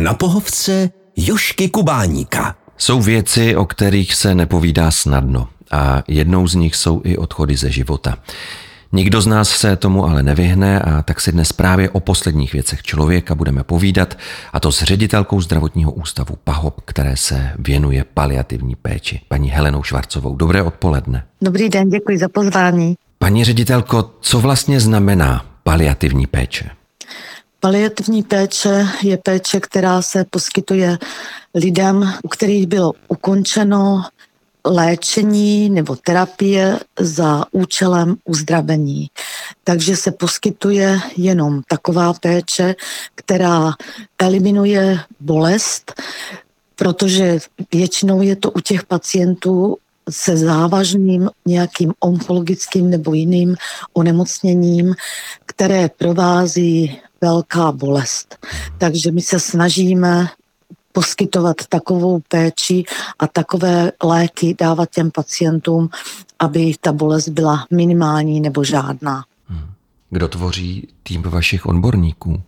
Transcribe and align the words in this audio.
Na 0.00 0.14
pohovce 0.14 0.90
Jošky 1.16 1.68
Kubáníka. 1.68 2.56
Jsou 2.76 3.02
věci, 3.02 3.56
o 3.56 3.64
kterých 3.64 4.14
se 4.14 4.34
nepovídá 4.34 4.90
snadno 4.90 5.48
a 5.70 6.02
jednou 6.08 6.48
z 6.48 6.54
nich 6.54 6.76
jsou 6.76 7.00
i 7.04 7.16
odchody 7.16 7.56
ze 7.56 7.70
života. 7.70 8.18
Nikdo 8.92 9.20
z 9.20 9.26
nás 9.26 9.50
se 9.50 9.76
tomu 9.76 10.06
ale 10.06 10.22
nevyhne 10.22 10.80
a 10.80 11.02
tak 11.02 11.20
si 11.20 11.32
dnes 11.32 11.52
právě 11.52 11.90
o 11.90 12.00
posledních 12.00 12.52
věcech 12.52 12.82
člověka 12.82 13.34
budeme 13.34 13.64
povídat 13.64 14.18
a 14.52 14.60
to 14.60 14.72
s 14.72 14.82
ředitelkou 14.82 15.40
zdravotního 15.40 15.92
ústavu 15.92 16.38
PAHOP, 16.44 16.80
které 16.84 17.16
se 17.16 17.52
věnuje 17.58 18.04
paliativní 18.14 18.76
péči, 18.76 19.20
paní 19.28 19.50
Helenou 19.50 19.82
Švarcovou. 19.82 20.36
Dobré 20.36 20.62
odpoledne. 20.62 21.24
Dobrý 21.42 21.68
den, 21.68 21.88
děkuji 21.88 22.18
za 22.18 22.28
pozvání. 22.28 22.96
Paní 23.18 23.44
ředitelko, 23.44 24.10
co 24.20 24.40
vlastně 24.40 24.80
znamená 24.80 25.46
paliativní 25.62 26.26
péče? 26.26 26.70
Paliativní 27.60 28.22
péče 28.22 28.86
je 29.02 29.16
péče, 29.16 29.60
která 29.60 30.02
se 30.02 30.24
poskytuje 30.30 30.98
lidem, 31.54 32.12
u 32.22 32.28
kterých 32.28 32.66
bylo 32.66 32.92
ukončeno 33.08 34.02
léčení 34.64 35.70
nebo 35.70 35.96
terapie 35.96 36.78
za 37.00 37.44
účelem 37.52 38.16
uzdravení. 38.24 39.10
Takže 39.64 39.96
se 39.96 40.10
poskytuje 40.10 41.00
jenom 41.16 41.62
taková 41.68 42.12
péče, 42.12 42.74
která 43.14 43.72
eliminuje 44.18 44.98
bolest, 45.20 46.02
protože 46.76 47.38
většinou 47.72 48.22
je 48.22 48.36
to 48.36 48.50
u 48.50 48.60
těch 48.60 48.84
pacientů 48.84 49.76
se 50.10 50.36
závažným 50.36 51.30
nějakým 51.46 51.92
onkologickým 52.00 52.90
nebo 52.90 53.14
jiným 53.14 53.56
onemocněním, 53.92 54.94
které 55.46 55.88
provází 55.88 57.00
velká 57.20 57.72
bolest. 57.72 58.46
Takže 58.78 59.12
my 59.12 59.22
se 59.22 59.40
snažíme 59.40 60.28
poskytovat 60.92 61.56
takovou 61.68 62.20
péči 62.28 62.84
a 63.18 63.26
takové 63.26 63.92
léky 64.02 64.56
dávat 64.60 64.90
těm 64.90 65.10
pacientům, 65.10 65.88
aby 66.38 66.74
ta 66.80 66.92
bolest 66.92 67.28
byla 67.28 67.66
minimální 67.70 68.40
nebo 68.40 68.64
žádná. 68.64 69.24
Hmm. 69.46 69.70
Kdo 70.10 70.28
tvoří 70.28 70.88
tým 71.02 71.22
vašich 71.22 71.66
odborníků? 71.66 72.42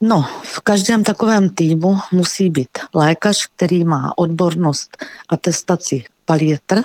No, 0.00 0.28
v 0.42 0.60
každém 0.60 1.04
takovém 1.04 1.48
týmu 1.48 1.98
musí 2.12 2.50
být 2.50 2.68
lékař, 2.94 3.46
který 3.56 3.84
má 3.84 4.12
odbornost 4.16 5.04
atestaci 5.28 6.04
palietr, 6.26 6.82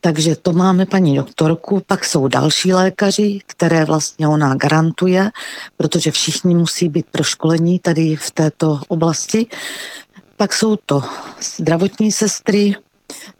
takže 0.00 0.36
to 0.36 0.52
máme 0.52 0.86
paní 0.86 1.16
doktorku, 1.16 1.82
pak 1.86 2.04
jsou 2.04 2.28
další 2.28 2.72
lékaři, 2.72 3.40
které 3.46 3.84
vlastně 3.84 4.28
ona 4.28 4.54
garantuje, 4.54 5.30
protože 5.76 6.10
všichni 6.10 6.54
musí 6.54 6.88
být 6.88 7.06
proškolení 7.10 7.78
tady 7.78 8.16
v 8.16 8.30
této 8.30 8.80
oblasti. 8.88 9.46
Pak 10.36 10.52
jsou 10.52 10.76
to 10.76 11.02
zdravotní 11.40 12.12
sestry, 12.12 12.74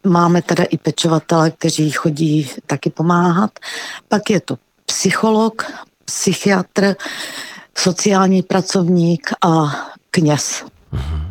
máme 0.04 0.42
teda 0.42 0.64
i 0.64 0.78
pečovatele, 0.78 1.50
kteří 1.50 1.90
chodí 1.90 2.50
taky 2.66 2.90
pomáhat. 2.90 3.50
Pak 4.08 4.30
je 4.30 4.40
to 4.40 4.58
psycholog, 4.86 5.72
psychiatr, 6.04 6.96
sociální 7.78 8.42
pracovník 8.42 9.30
a 9.44 9.76
kněz. 10.10 10.64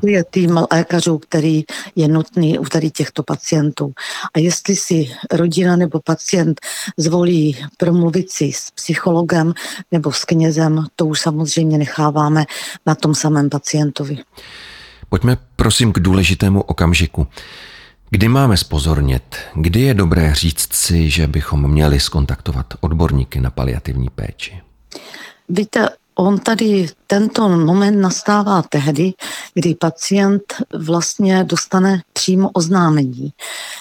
To 0.01 0.07
je 0.07 0.23
tým 0.23 0.59
lékařů, 0.71 1.17
který 1.17 1.63
je 1.95 2.07
nutný 2.07 2.59
u 2.59 2.65
tady 2.65 2.91
těchto 2.91 3.23
pacientů. 3.23 3.93
A 4.33 4.39
jestli 4.39 4.75
si 4.75 5.11
rodina 5.31 5.75
nebo 5.75 5.99
pacient 5.99 6.61
zvolí 6.97 7.57
promluvit 7.77 8.31
si 8.31 8.51
s 8.53 8.71
psychologem 8.71 9.53
nebo 9.91 10.11
s 10.11 10.25
knězem, 10.25 10.85
to 10.95 11.05
už 11.05 11.19
samozřejmě 11.19 11.77
necháváme 11.77 12.45
na 12.85 12.95
tom 12.95 13.15
samém 13.15 13.49
pacientovi. 13.49 14.17
Pojďme 15.09 15.37
prosím 15.55 15.93
k 15.93 15.99
důležitému 15.99 16.61
okamžiku. 16.61 17.27
Kdy 18.09 18.27
máme 18.27 18.57
spozornět? 18.57 19.37
Kdy 19.55 19.81
je 19.81 19.93
dobré 19.93 20.35
říct 20.35 20.73
si, 20.73 21.09
že 21.09 21.27
bychom 21.27 21.71
měli 21.71 21.99
skontaktovat 21.99 22.73
odborníky 22.79 23.39
na 23.39 23.49
paliativní 23.49 24.09
péči? 24.09 24.61
Víte, 25.49 25.89
On 26.15 26.39
tady 26.39 26.87
tento 27.07 27.49
moment 27.49 28.01
nastává 28.01 28.61
tehdy, 28.61 29.13
kdy 29.53 29.75
pacient 29.75 30.43
vlastně 30.73 31.43
dostane 31.43 32.01
přímo 32.13 32.49
oznámení, 32.49 33.33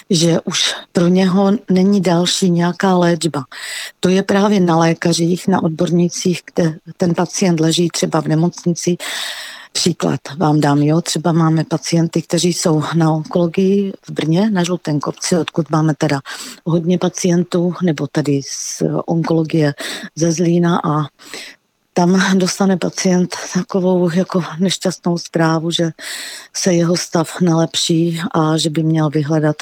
že 0.09 0.39
už 0.41 0.73
pro 0.91 1.07
něho 1.07 1.51
není 1.69 2.01
další 2.01 2.49
nějaká 2.49 2.97
léčba. 2.97 3.43
To 3.99 4.09
je 4.09 4.23
právě 4.23 4.59
na 4.59 4.77
lékařích, 4.77 5.47
na 5.47 5.63
odbornicích, 5.63 6.41
kde 6.53 6.77
ten 6.97 7.15
pacient 7.15 7.59
leží 7.59 7.89
třeba 7.89 8.21
v 8.21 8.27
nemocnici, 8.27 8.97
Příklad 9.73 10.19
vám 10.37 10.59
dám, 10.59 10.81
jo, 10.81 11.01
třeba 11.01 11.31
máme 11.31 11.63
pacienty, 11.63 12.21
kteří 12.21 12.53
jsou 12.53 12.83
na 12.95 13.11
onkologii 13.11 13.93
v 14.07 14.11
Brně, 14.11 14.49
na 14.49 14.63
Žlutém 14.63 14.99
kopci, 14.99 15.37
odkud 15.37 15.69
máme 15.69 15.93
teda 15.97 16.19
hodně 16.65 16.97
pacientů, 16.97 17.73
nebo 17.83 18.07
tady 18.07 18.41
z 18.43 18.83
onkologie 19.05 19.73
ze 20.15 20.31
Zlína 20.31 20.81
a 20.83 21.05
tam 21.93 22.37
dostane 22.37 22.77
pacient 22.77 23.35
takovou 23.53 24.11
jako 24.11 24.43
nešťastnou 24.59 25.17
zprávu, 25.17 25.71
že 25.71 25.91
se 26.53 26.73
jeho 26.73 26.97
stav 26.97 27.41
nelepší 27.41 28.21
a 28.31 28.57
že 28.57 28.69
by 28.69 28.83
měl 28.83 29.09
vyhledat 29.09 29.55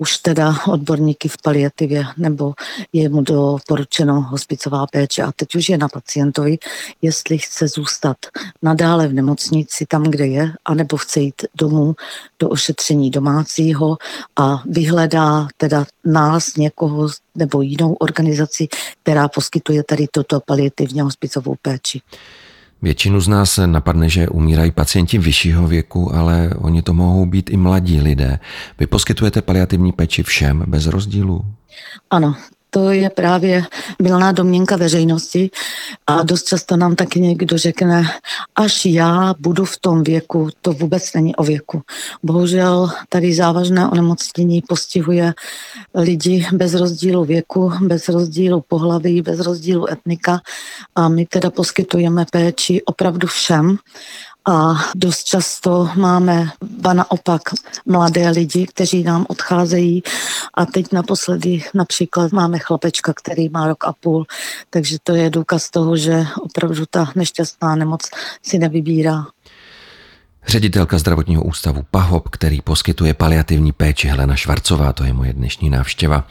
už 0.00 0.18
teda 0.18 0.54
odborníky 0.66 1.28
v 1.28 1.36
paliativě 1.42 2.04
nebo 2.16 2.54
je 2.92 3.08
mu 3.08 3.22
doporučeno 3.22 4.20
hospicová 4.20 4.86
péče 4.86 5.22
a 5.22 5.32
teď 5.32 5.54
už 5.54 5.68
je 5.68 5.78
na 5.78 5.88
pacientovi, 5.88 6.58
jestli 7.02 7.38
chce 7.38 7.68
zůstat 7.68 8.16
nadále 8.62 9.08
v 9.08 9.12
nemocnici 9.12 9.86
tam, 9.86 10.02
kde 10.02 10.26
je, 10.26 10.52
anebo 10.64 10.96
chce 10.96 11.20
jít 11.20 11.42
domů 11.54 11.94
do 12.38 12.48
ošetření 12.48 13.10
domácího 13.10 13.96
a 14.36 14.62
vyhledá 14.66 15.48
teda 15.56 15.84
nás, 16.04 16.56
někoho 16.56 17.08
nebo 17.34 17.62
jinou 17.62 17.92
organizaci, 17.94 18.68
která 19.02 19.28
poskytuje 19.28 19.84
tady 19.84 20.06
toto 20.12 20.40
paliativně 20.40 21.02
hospicovou 21.02 21.54
péči. 21.62 22.00
Většinu 22.82 23.20
z 23.20 23.28
nás 23.28 23.60
napadne, 23.66 24.08
že 24.08 24.28
umírají 24.28 24.70
pacienti 24.70 25.18
vyššího 25.18 25.66
věku, 25.66 26.14
ale 26.14 26.50
oni 26.58 26.82
to 26.82 26.94
mohou 26.94 27.26
být 27.26 27.50
i 27.50 27.56
mladí 27.56 28.00
lidé. 28.00 28.38
Vy 28.78 28.86
poskytujete 28.86 29.42
paliativní 29.42 29.92
péči 29.92 30.22
všem 30.22 30.64
bez 30.66 30.86
rozdílu? 30.86 31.44
Ano, 32.10 32.36
to 32.70 32.90
je 32.90 33.10
právě 33.10 33.62
milná 34.02 34.32
domněnka 34.32 34.76
veřejnosti 34.76 35.50
a 36.06 36.22
dost 36.22 36.44
často 36.44 36.76
nám 36.76 36.96
taky 36.96 37.20
někdo 37.20 37.58
řekne, 37.58 38.02
až 38.56 38.86
já 38.86 39.34
budu 39.38 39.64
v 39.64 39.78
tom 39.78 40.02
věku, 40.02 40.48
to 40.62 40.72
vůbec 40.72 41.14
není 41.14 41.36
o 41.36 41.42
věku. 41.42 41.82
Bohužel 42.22 42.90
tady 43.08 43.34
závažné 43.34 43.88
onemocnění 43.88 44.62
postihuje 44.68 45.34
lidi 45.94 46.46
bez 46.52 46.74
rozdílu 46.74 47.24
věku, 47.24 47.72
bez 47.80 48.08
rozdílu 48.08 48.64
pohlaví, 48.68 49.22
bez 49.22 49.40
rozdílu 49.40 49.90
etnika 49.90 50.40
a 50.94 51.08
my 51.08 51.26
teda 51.26 51.50
poskytujeme 51.50 52.24
péči 52.32 52.82
opravdu 52.82 53.26
všem 53.26 53.76
a 54.48 54.74
dost 54.94 55.24
často 55.24 55.90
máme 55.96 56.50
ba 56.80 56.92
naopak 56.92 57.42
mladé 57.86 58.30
lidi, 58.30 58.66
kteří 58.66 59.02
nám 59.02 59.26
odcházejí 59.28 60.02
a 60.54 60.66
teď 60.66 60.92
naposledy 60.92 61.64
například 61.74 62.32
máme 62.32 62.58
chlapečka, 62.58 63.12
který 63.12 63.48
má 63.48 63.66
rok 63.66 63.84
a 63.84 63.92
půl, 63.92 64.26
takže 64.70 64.96
to 65.02 65.14
je 65.14 65.30
důkaz 65.30 65.70
toho, 65.70 65.96
že 65.96 66.26
opravdu 66.40 66.84
ta 66.90 67.12
nešťastná 67.14 67.76
nemoc 67.76 68.00
si 68.42 68.58
nevybírá. 68.58 69.26
Ředitelka 70.46 70.98
zdravotního 70.98 71.42
ústavu 71.42 71.84
PAHOP, 71.90 72.28
který 72.28 72.60
poskytuje 72.60 73.14
paliativní 73.14 73.72
péči 73.72 74.08
Helena 74.08 74.36
Švarcová, 74.36 74.92
to 74.92 75.04
je 75.04 75.12
moje 75.12 75.32
dnešní 75.32 75.70
návštěva. 75.70 76.26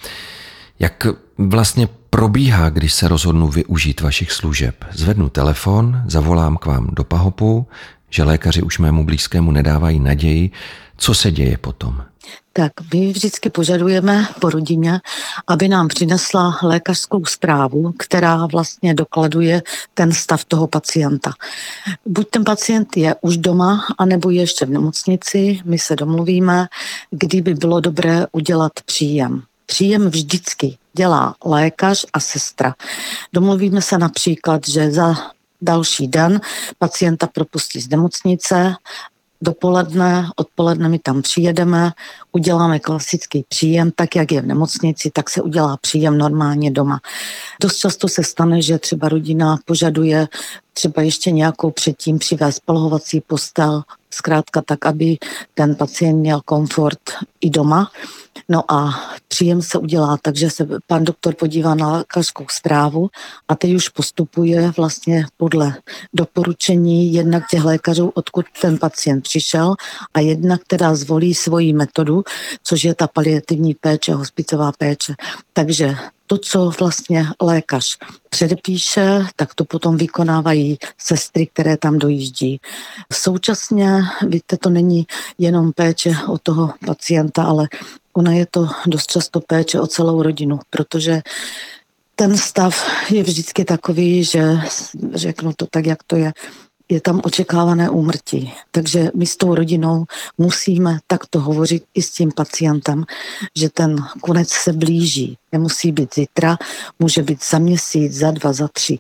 Jak 0.80 1.08
vlastně 1.38 1.88
probíhá, 2.10 2.70
když 2.70 2.94
se 2.94 3.08
rozhodnu 3.08 3.48
využít 3.48 4.02
vašich 4.02 4.32
služeb? 4.32 4.86
Zvednu 4.92 5.30
telefon, 5.30 6.02
zavolám 6.06 6.58
k 6.58 6.66
vám 6.66 6.90
do 6.92 7.04
Pahopu, 7.04 7.68
že 8.10 8.24
lékaři 8.24 8.62
už 8.62 8.80
mému 8.80 9.06
blízkému 9.06 9.52
nedávají 9.52 10.00
naději. 10.00 10.52
Co 10.98 11.14
se 11.14 11.32
děje 11.32 11.58
potom? 11.58 12.04
Tak 12.54 12.72
my 12.94 13.12
vždycky 13.12 13.50
požadujeme 13.50 14.28
po 14.42 14.50
rodině, 14.50 15.02
aby 15.48 15.68
nám 15.68 15.88
přinesla 15.88 16.60
lékařskou 16.64 17.26
zprávu, 17.26 17.94
která 18.00 18.46
vlastně 18.46 18.94
dokladuje 18.94 19.62
ten 19.94 20.12
stav 20.12 20.46
toho 20.46 20.68
pacienta. 20.68 21.32
Buď 22.06 22.30
ten 22.30 22.44
pacient 22.44 22.98
je 22.98 23.16
už 23.22 23.38
doma, 23.38 23.86
anebo 23.98 24.30
je 24.30 24.42
ještě 24.42 24.66
v 24.66 24.70
nemocnici, 24.70 25.60
my 25.66 25.80
se 25.80 25.96
domluvíme, 25.96 26.68
kdy 27.12 27.42
by 27.42 27.54
bylo 27.54 27.80
dobré 27.80 28.26
udělat 28.32 28.72
příjem. 28.86 29.42
Příjem 29.66 30.10
vždycky 30.10 30.78
dělá 30.94 31.36
lékař 31.46 32.06
a 32.14 32.20
sestra. 32.20 32.76
Domluvíme 33.34 33.82
se 33.82 33.98
například, 33.98 34.68
že 34.68 34.92
za 34.92 35.16
další 35.62 36.08
den 36.08 36.42
pacienta 36.78 37.28
propustí 37.28 37.82
z 37.82 37.90
nemocnice 37.90 38.76
dopoledne, 39.42 40.30
odpoledne 40.36 40.90
my 40.90 41.00
tam 41.00 41.22
přijedeme, 41.22 41.92
uděláme 42.32 42.80
klasický 42.80 43.46
příjem, 43.50 43.92
tak 43.96 44.16
jak 44.16 44.32
je 44.32 44.42
v 44.42 44.46
nemocnici, 44.46 45.12
tak 45.14 45.30
se 45.30 45.42
udělá 45.42 45.78
příjem 45.78 46.18
normálně 46.18 46.72
doma. 46.72 47.00
Dost 47.62 47.78
často 47.78 48.08
se 48.08 48.24
stane, 48.24 48.62
že 48.62 48.80
třeba 48.80 49.10
rodina 49.10 49.58
požaduje 49.66 50.28
třeba 50.74 51.02
ještě 51.02 51.32
nějakou 51.32 51.72
předtím 51.72 52.20
přivést 52.20 52.60
polohovací 52.66 53.22
postel, 53.28 53.84
zkrátka 54.10 54.62
tak, 54.62 54.86
aby 54.86 55.18
ten 55.54 55.76
pacient 55.76 56.20
měl 56.20 56.42
komfort 56.46 57.00
i 57.42 57.50
doma. 57.50 57.92
No 58.52 58.72
a 58.72 59.00
příjem 59.28 59.62
se 59.62 59.78
udělá 59.78 60.18
tak, 60.22 60.36
že 60.36 60.50
se 60.50 60.68
pan 60.88 61.04
doktor 61.04 61.36
podívá 61.36 61.76
na 61.76 61.92
lékařskou 61.92 62.46
zprávu 62.50 63.10
a 63.48 63.56
teď 63.56 63.74
už 63.74 63.90
postupuje 63.90 64.72
vlastně 64.78 65.26
podle 65.38 65.74
doporučení 66.14 67.14
jednak 67.14 67.44
těch 67.52 67.64
lékařů, 67.64 68.12
odkud 68.16 68.46
ten 68.62 68.78
pacient 68.78 69.22
přišel 69.22 69.76
a 70.14 70.20
jednak 70.20 70.62
teda 70.68 70.96
zvolí 70.96 71.34
svoji 71.34 71.74
metodu, 71.74 72.24
což 72.64 72.84
je 72.84 72.96
ta 72.96 73.08
paliativní 73.08 73.74
péče, 73.74 74.14
hospicová 74.14 74.72
péče. 74.72 75.14
Takže 75.54 75.96
to, 76.28 76.38
co 76.38 76.72
vlastně 76.80 77.28
lékař 77.42 77.98
předepíše, 78.30 79.26
tak 79.36 79.56
to 79.56 79.66
potom 79.66 79.98
vykonávají 79.98 80.78
sestry, 80.98 81.48
které 81.48 81.78
tam 81.78 82.00
dojíždí. 82.00 82.60
Současně, 83.14 83.92
víte, 84.28 84.58
to 84.58 84.70
není 84.70 85.08
jenom 85.38 85.72
péče 85.72 86.16
o 86.28 86.38
toho 86.38 86.74
pacienta, 86.86 87.44
ale 87.44 87.68
ona 88.20 88.34
je 88.34 88.46
to 88.52 88.68
dost 88.86 89.08
často 89.08 89.40
péče 89.40 89.80
o 89.80 89.88
celou 89.88 90.22
rodinu, 90.22 90.60
protože 90.70 91.22
ten 92.16 92.38
stav 92.38 92.76
je 93.10 93.24
vždycky 93.24 93.66
takový, 93.66 94.24
že 94.24 94.60
řeknu 95.14 95.54
to 95.56 95.66
tak, 95.72 95.86
jak 95.86 96.04
to 96.04 96.16
je, 96.16 96.34
je 96.90 97.02
tam 97.02 97.22
očekávané 97.24 97.90
úmrtí. 97.90 98.54
Takže 98.72 99.12
my 99.16 99.26
s 99.26 99.38
tou 99.38 99.56
rodinou 99.56 100.06
musíme 100.38 101.00
takto 101.08 101.40
hovořit 101.40 101.84
i 101.94 102.02
s 102.02 102.12
tím 102.12 102.32
pacientem, 102.36 103.06
že 103.56 103.70
ten 103.70 103.96
konec 104.22 104.50
se 104.50 104.74
blíží. 104.74 105.38
Nemusí 105.52 105.92
být 105.92 106.16
zítra, 106.16 106.58
může 107.00 107.24
být 107.24 107.40
za 107.44 107.60
měsíc, 107.60 108.14
za 108.14 108.32
dva, 108.32 108.54
za 108.54 108.68
tři. 108.68 108.98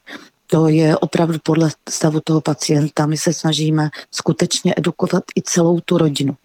To 0.48 0.68
je 0.68 0.98
opravdu 0.98 1.39
podle 1.44 1.71
stavu 1.89 2.19
toho 2.24 2.42
pacienta. 2.42 3.06
My 3.06 3.18
se 3.18 3.33
snažíme 3.33 3.89
skutečně 4.12 4.74
edukovat 4.77 5.24
i 5.36 5.42
celou 5.42 5.80
tu 5.80 5.98
rodinu. 5.98 6.36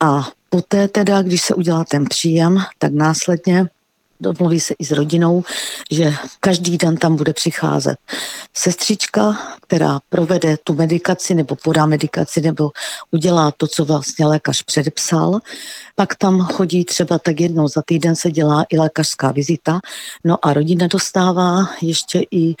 A 0.00 0.28
poté 0.50 0.88
teda, 0.88 1.22
když 1.22 1.42
se 1.42 1.54
udělá 1.54 1.84
ten 1.84 2.04
příjem, 2.04 2.58
tak 2.78 2.92
následně 2.92 3.68
domluví 4.20 4.60
se 4.60 4.74
i 4.78 4.84
s 4.84 4.90
rodinou, 4.90 5.44
že 5.90 6.14
každý 6.40 6.78
den 6.78 6.96
tam 6.96 7.16
bude 7.16 7.32
přicházet 7.32 7.96
sestřička, 8.54 9.38
která 9.62 10.00
provede 10.08 10.56
tu 10.64 10.74
medikaci 10.74 11.34
nebo 11.34 11.56
podá 11.56 11.86
medikaci 11.86 12.40
nebo 12.40 12.70
udělá 13.10 13.52
to, 13.56 13.66
co 13.66 13.84
vlastně 13.84 14.26
lékař 14.26 14.62
předepsal. 14.62 15.40
Pak 15.94 16.14
tam 16.14 16.40
chodí 16.40 16.84
třeba 16.84 17.18
tak 17.18 17.40
jednou 17.40 17.68
za 17.68 17.82
týden 17.86 18.16
se 18.16 18.30
dělá 18.30 18.64
i 18.68 18.78
lékařská 18.78 19.32
vizita. 19.32 19.80
No 20.24 20.46
a 20.46 20.52
rodina 20.52 20.86
dostává 20.86 21.68
ještě 21.82 22.22
i 22.30 22.54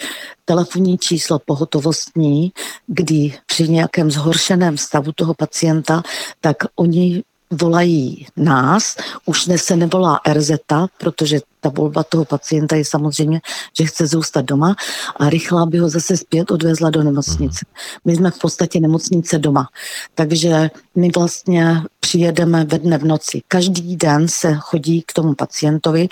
telefonní 0.44 0.98
číslo 0.98 1.38
pohotovostní, 1.38 2.52
kdy 2.86 3.38
při 3.46 3.68
nějakém 3.68 4.10
zhoršeném 4.10 4.78
stavu 4.78 5.12
toho 5.12 5.34
pacienta, 5.34 6.02
tak 6.40 6.56
oni 6.76 7.22
volají 7.50 8.26
nás, 8.36 8.96
už 9.26 9.44
dnes 9.44 9.64
se 9.64 9.76
nevolá 9.76 10.20
RZ, 10.32 10.50
protože 10.98 11.40
ta 11.60 11.68
volba 11.68 12.04
toho 12.04 12.24
pacienta 12.24 12.76
je 12.76 12.84
samozřejmě, 12.84 13.40
že 13.78 13.84
chce 13.84 14.06
zůstat 14.06 14.44
doma 14.44 14.76
a 15.16 15.30
rychlá 15.30 15.66
by 15.66 15.78
ho 15.78 15.88
zase 15.88 16.16
zpět 16.16 16.50
odvezla 16.50 16.90
do 16.90 17.02
nemocnice. 17.02 17.66
My 18.04 18.16
jsme 18.16 18.30
v 18.30 18.38
podstatě 18.38 18.80
nemocnice 18.80 19.38
doma, 19.38 19.68
takže 20.14 20.70
my 20.94 21.10
vlastně 21.14 21.82
přijedeme 22.08 22.64
ve 22.64 22.78
dne 22.78 22.98
v 22.98 23.04
noci. 23.04 23.42
Každý 23.48 23.96
den 23.96 24.28
se 24.28 24.54
chodí 24.54 25.02
k 25.02 25.12
tomu 25.12 25.34
pacientovi, 25.34 26.08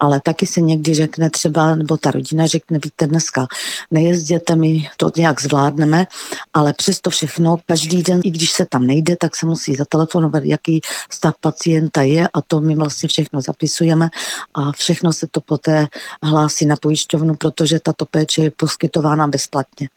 ale 0.00 0.20
taky 0.20 0.46
se 0.46 0.60
někdy 0.60 0.94
řekne 0.94 1.30
třeba, 1.30 1.74
nebo 1.74 1.96
ta 1.96 2.10
rodina 2.10 2.46
řekne, 2.46 2.78
víte, 2.84 3.06
dneska 3.06 3.46
nejezděte, 3.90 4.56
my 4.56 4.88
to 4.96 5.10
nějak 5.16 5.42
zvládneme, 5.42 6.06
ale 6.54 6.72
přesto 6.72 7.10
všechno, 7.10 7.56
každý 7.66 8.02
den, 8.02 8.20
i 8.24 8.30
když 8.30 8.50
se 8.50 8.66
tam 8.66 8.86
nejde, 8.86 9.16
tak 9.16 9.36
se 9.36 9.46
musí 9.46 9.74
zatelefonovat, 9.74 10.44
jaký 10.44 10.80
stav 11.10 11.34
pacienta 11.40 12.02
je 12.02 12.28
a 12.28 12.42
to 12.42 12.60
my 12.60 12.76
vlastně 12.76 13.08
všechno 13.08 13.40
zapisujeme 13.40 14.08
a 14.54 14.72
všechno 14.88 15.12
se 15.12 15.26
to 15.30 15.40
poté 15.40 15.86
hlásí 16.22 16.66
na 16.66 16.76
pojišťovnu, 16.76 17.34
protože 17.34 17.80
tato 17.80 18.06
péče 18.06 18.42
je 18.42 18.50
poskytována 18.50 19.26
bezplatně. 19.26 19.88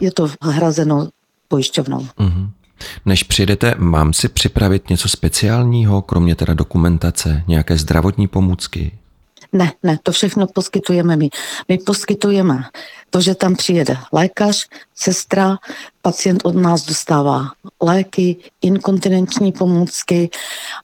Je 0.00 0.12
to 0.12 0.30
hrazeno 0.42 1.08
pojišťovnou. 1.48 1.98
Mm-hmm. 1.98 2.50
Než 3.06 3.22
přijedete, 3.22 3.74
mám 3.78 4.12
si 4.12 4.28
připravit 4.28 4.90
něco 4.90 5.08
speciálního, 5.08 6.02
kromě 6.02 6.34
teda 6.34 6.54
dokumentace, 6.54 7.42
nějaké 7.48 7.76
zdravotní 7.76 8.28
pomůcky? 8.28 8.98
Ne, 9.52 9.72
ne, 9.82 9.98
to 10.02 10.12
všechno 10.12 10.46
poskytujeme 10.46 11.16
my. 11.16 11.28
My 11.68 11.78
poskytujeme 11.78 12.64
to, 13.10 13.20
že 13.20 13.34
tam 13.34 13.56
přijede 13.56 13.96
lékař, 14.12 14.66
sestra, 14.94 15.56
pacient 16.02 16.40
od 16.44 16.54
nás 16.54 16.86
dostává 16.86 17.50
léky, 17.82 18.36
inkontinenční 18.62 19.52
pomůcky 19.52 20.30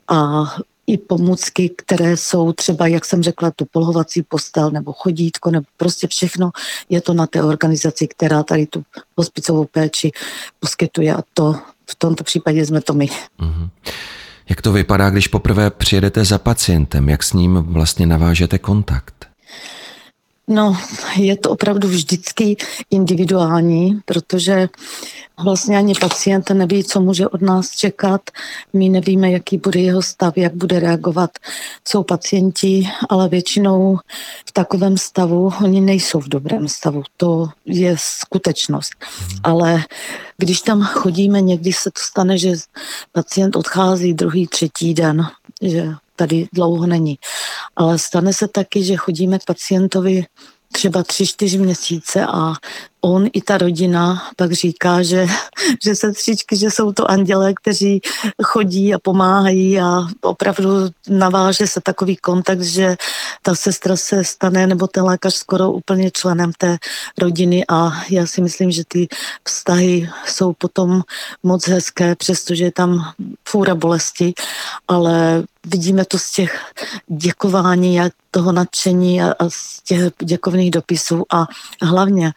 a 0.08 0.44
i 0.86 0.98
pomůcky, 0.98 1.70
které 1.76 2.16
jsou 2.16 2.52
třeba, 2.52 2.86
jak 2.86 3.04
jsem 3.04 3.22
řekla, 3.22 3.50
tu 3.50 3.64
polohovací 3.70 4.22
postel 4.22 4.70
nebo 4.70 4.92
chodítko, 4.92 5.50
nebo 5.50 5.66
prostě 5.76 6.06
všechno 6.06 6.50
je 6.88 7.00
to 7.00 7.14
na 7.14 7.26
té 7.26 7.42
organizaci, 7.42 8.08
která 8.08 8.42
tady 8.42 8.66
tu 8.66 8.82
hospicovou 9.16 9.64
péči 9.64 10.12
poskytuje 10.60 11.14
a 11.14 11.22
to 11.34 11.54
v 11.90 11.94
tomto 11.94 12.24
případě 12.24 12.66
jsme 12.66 12.80
to 12.80 12.94
my. 12.94 13.06
Mm-hmm. 13.06 13.68
Jak 14.48 14.62
to 14.62 14.72
vypadá, 14.72 15.10
když 15.10 15.28
poprvé 15.28 15.70
přijedete 15.70 16.24
za 16.24 16.38
pacientem? 16.38 17.08
Jak 17.08 17.22
s 17.22 17.32
ním 17.32 17.54
vlastně 17.54 18.06
navážete 18.06 18.58
kontakt? 18.58 19.25
No, 20.48 20.76
je 21.16 21.36
to 21.36 21.50
opravdu 21.50 21.88
vždycky 21.88 22.56
individuální, 22.90 24.00
protože 24.04 24.68
vlastně 25.44 25.78
ani 25.78 25.94
pacient 25.94 26.50
neví, 26.50 26.84
co 26.84 27.00
může 27.00 27.28
od 27.28 27.42
nás 27.42 27.70
čekat. 27.70 28.20
My 28.72 28.88
nevíme, 28.88 29.30
jaký 29.30 29.58
bude 29.58 29.80
jeho 29.80 30.02
stav, 30.02 30.36
jak 30.36 30.54
bude 30.54 30.80
reagovat. 30.80 31.30
Jsou 31.88 32.02
pacienti, 32.02 32.88
ale 33.08 33.28
většinou 33.28 33.98
v 34.48 34.52
takovém 34.52 34.98
stavu, 34.98 35.52
oni 35.64 35.80
nejsou 35.80 36.20
v 36.20 36.28
dobrém 36.28 36.68
stavu. 36.68 37.02
To 37.16 37.48
je 37.64 37.96
skutečnost. 37.98 38.90
Ale 39.42 39.84
když 40.36 40.60
tam 40.60 40.82
chodíme, 40.82 41.40
někdy 41.40 41.72
se 41.72 41.90
to 41.90 42.00
stane, 42.00 42.38
že 42.38 42.52
pacient 43.12 43.56
odchází 43.56 44.14
druhý, 44.14 44.46
třetí 44.46 44.94
den, 44.94 45.26
že 45.62 45.94
tady 46.16 46.46
dlouho 46.52 46.86
není. 46.86 47.18
Ale 47.76 47.98
stane 47.98 48.32
se 48.32 48.48
taky, 48.48 48.84
že 48.84 48.96
chodíme 48.96 49.38
k 49.38 49.44
pacientovi 49.44 50.24
třeba 50.72 51.02
tři, 51.02 51.26
čtyři 51.26 51.58
měsíce 51.58 52.26
a 52.26 52.52
on 53.06 53.26
i 53.32 53.40
ta 53.40 53.58
rodina 53.58 54.22
pak 54.36 54.52
říká, 54.52 55.02
že, 55.02 55.26
že 55.84 55.94
sestřičky, 55.94 56.56
že 56.56 56.70
jsou 56.70 56.92
to 56.92 57.10
andělé, 57.10 57.54
kteří 57.54 58.00
chodí 58.42 58.94
a 58.94 58.98
pomáhají 58.98 59.80
a 59.80 60.06
opravdu 60.20 60.70
naváže 61.08 61.66
se 61.66 61.80
takový 61.80 62.16
kontakt, 62.16 62.62
že 62.62 62.96
ta 63.42 63.54
sestra 63.54 63.96
se 63.96 64.24
stane 64.24 64.66
nebo 64.66 64.86
ten 64.86 65.04
lékař 65.04 65.34
skoro 65.34 65.72
úplně 65.72 66.10
členem 66.10 66.52
té 66.58 66.78
rodiny 67.18 67.64
a 67.68 67.92
já 68.10 68.26
si 68.26 68.40
myslím, 68.40 68.70
že 68.70 68.82
ty 68.88 69.08
vztahy 69.44 70.10
jsou 70.26 70.52
potom 70.52 71.02
moc 71.42 71.68
hezké, 71.68 72.14
přestože 72.14 72.64
je 72.64 72.72
tam 72.72 73.12
fůra 73.48 73.74
bolesti, 73.74 74.34
ale 74.88 75.42
vidíme 75.66 76.04
to 76.04 76.18
z 76.18 76.30
těch 76.30 76.60
děkování 77.06 78.00
a 78.00 78.10
toho 78.30 78.52
nadšení 78.52 79.22
a, 79.22 79.32
a 79.38 79.50
z 79.50 79.82
těch 79.82 80.12
děkovných 80.22 80.70
dopisů 80.70 81.24
a 81.32 81.46
hlavně 81.82 82.32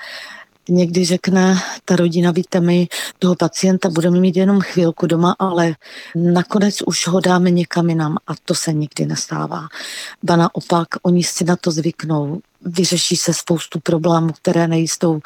někdy 0.70 1.06
řekne 1.06 1.62
ta 1.86 1.96
rodina, 1.96 2.32
víte, 2.32 2.60
my 2.60 2.88
toho 3.20 3.36
pacienta 3.36 3.90
budeme 3.90 4.20
mít 4.20 4.36
jenom 4.36 4.62
chvilku 4.62 5.08
doma, 5.08 5.36
ale 5.40 5.76
nakonec 6.16 6.82
už 6.82 7.08
ho 7.08 7.20
dáme 7.20 7.52
někam 7.52 7.90
jinam 7.90 8.18
a 8.28 8.32
to 8.46 8.56
se 8.56 8.74
nikdy 8.74 9.06
nestává. 9.06 9.68
Ba 10.24 10.36
naopak, 10.36 10.88
oni 11.02 11.24
si 11.24 11.44
na 11.44 11.56
to 11.56 11.72
zvyknou, 11.72 12.42
vyřeší 12.62 13.16
se 13.16 13.34
spoustu 13.34 13.80
problémů, 13.80 14.30
které 14.42 14.68
nejsou 14.68 15.20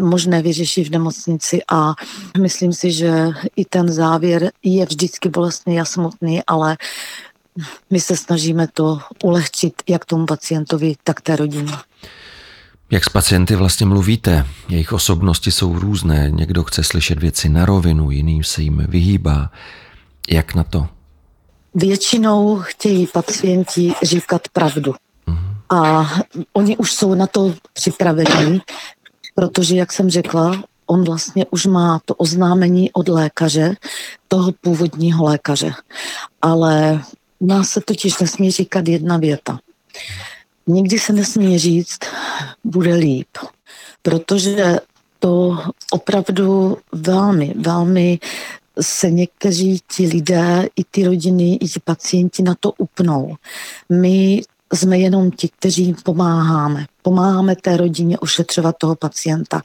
možné 0.00 0.42
vyřešit 0.42 0.88
v 0.88 0.90
nemocnici 0.90 1.60
a 1.70 1.94
myslím 2.40 2.72
si, 2.72 2.92
že 2.92 3.28
i 3.56 3.64
ten 3.64 3.92
závěr 3.92 4.52
je 4.62 4.86
vždycky 4.86 5.28
bolestný 5.28 5.80
a 5.80 5.84
smutný, 5.84 6.42
ale 6.46 6.76
my 7.90 8.00
se 8.00 8.16
snažíme 8.16 8.68
to 8.72 8.98
ulehčit 9.22 9.82
jak 9.88 10.04
tomu 10.04 10.26
pacientovi, 10.26 10.94
tak 11.04 11.20
té 11.20 11.36
rodině. 11.36 11.72
Jak 12.92 13.04
s 13.04 13.08
pacienty 13.08 13.56
vlastně 13.56 13.86
mluvíte? 13.86 14.46
Jejich 14.68 14.92
osobnosti 14.92 15.50
jsou 15.50 15.78
různé. 15.78 16.30
Někdo 16.30 16.64
chce 16.64 16.84
slyšet 16.84 17.18
věci 17.18 17.48
na 17.48 17.66
rovinu, 17.66 18.10
jiný 18.10 18.44
se 18.44 18.62
jim 18.62 18.86
vyhýbá. 18.88 19.50
Jak 20.30 20.54
na 20.54 20.64
to? 20.64 20.86
Většinou 21.74 22.58
chtějí 22.58 23.06
pacienti 23.06 23.92
říkat 24.02 24.48
pravdu. 24.52 24.92
Uh-huh. 24.92 25.38
A 25.78 26.10
oni 26.52 26.76
už 26.76 26.92
jsou 26.92 27.14
na 27.14 27.26
to 27.26 27.54
připraveni, 27.72 28.60
protože, 29.34 29.76
jak 29.76 29.92
jsem 29.92 30.10
řekla, 30.10 30.62
on 30.86 31.04
vlastně 31.04 31.46
už 31.50 31.66
má 31.66 32.00
to 32.04 32.14
oznámení 32.14 32.92
od 32.92 33.08
lékaře, 33.08 33.74
toho 34.28 34.52
původního 34.60 35.24
lékaře. 35.24 35.72
Ale 36.42 37.02
nás 37.40 37.68
se 37.68 37.80
totiž 37.80 38.18
nesmí 38.18 38.50
říkat 38.50 38.88
jedna 38.88 39.16
věta. 39.16 39.58
Nikdy 40.66 40.98
se 40.98 41.12
nesmí 41.12 41.58
říct, 41.58 41.98
bude 42.64 42.94
líp, 42.94 43.28
protože 44.02 44.76
to 45.18 45.58
opravdu 45.90 46.78
velmi, 46.92 47.54
velmi 47.56 48.18
se 48.80 49.10
někteří 49.10 49.80
ti 49.96 50.06
lidé, 50.06 50.68
i 50.76 50.84
ty 50.90 51.04
rodiny, 51.04 51.54
i 51.54 51.68
ti 51.68 51.80
pacienti 51.84 52.42
na 52.42 52.54
to 52.60 52.72
upnou. 52.78 53.34
My 53.88 54.42
jsme 54.72 54.98
jenom 54.98 55.30
ti, 55.30 55.48
kteří 55.48 55.94
pomáháme. 56.02 56.86
Pomáháme 57.02 57.56
té 57.56 57.76
rodině 57.76 58.18
ošetřovat 58.18 58.76
toho 58.78 58.96
pacienta. 58.96 59.62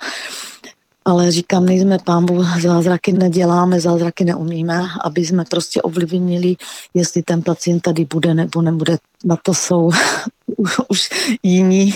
Ale 1.06 1.32
říkám, 1.32 1.66
nejsme 1.66 1.98
pán 2.04 2.25
zázraky 2.62 3.13
neděláme, 3.13 3.80
zázraky 3.80 4.25
neumíme, 4.25 4.84
aby 5.04 5.25
jsme 5.25 5.46
prostě 5.46 5.82
ovlivnili, 5.82 6.56
jestli 6.94 7.24
ten 7.24 7.42
pacient 7.42 7.80
tady 7.80 8.06
bude 8.06 8.34
nebo 8.34 8.62
nebude. 8.62 8.98
Na 9.27 9.36
to 9.36 9.53
jsou 9.53 9.91
už 10.88 11.10
jiní, 11.43 11.93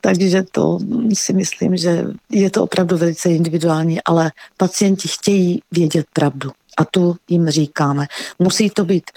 takže 0.00 0.42
to 0.52 0.78
si 1.14 1.32
myslím, 1.32 1.76
že 1.76 2.04
je 2.30 2.50
to 2.50 2.62
opravdu 2.62 2.96
velice 2.96 3.30
individuální, 3.30 4.02
ale 4.02 4.32
pacienti 4.56 5.08
chtějí 5.08 5.62
vědět 5.72 6.06
pravdu 6.12 6.50
a 6.76 6.84
tu 6.84 7.16
jim 7.28 7.50
říkáme. 7.50 8.06
Musí 8.38 8.70
to 8.70 8.84
být 8.84 9.10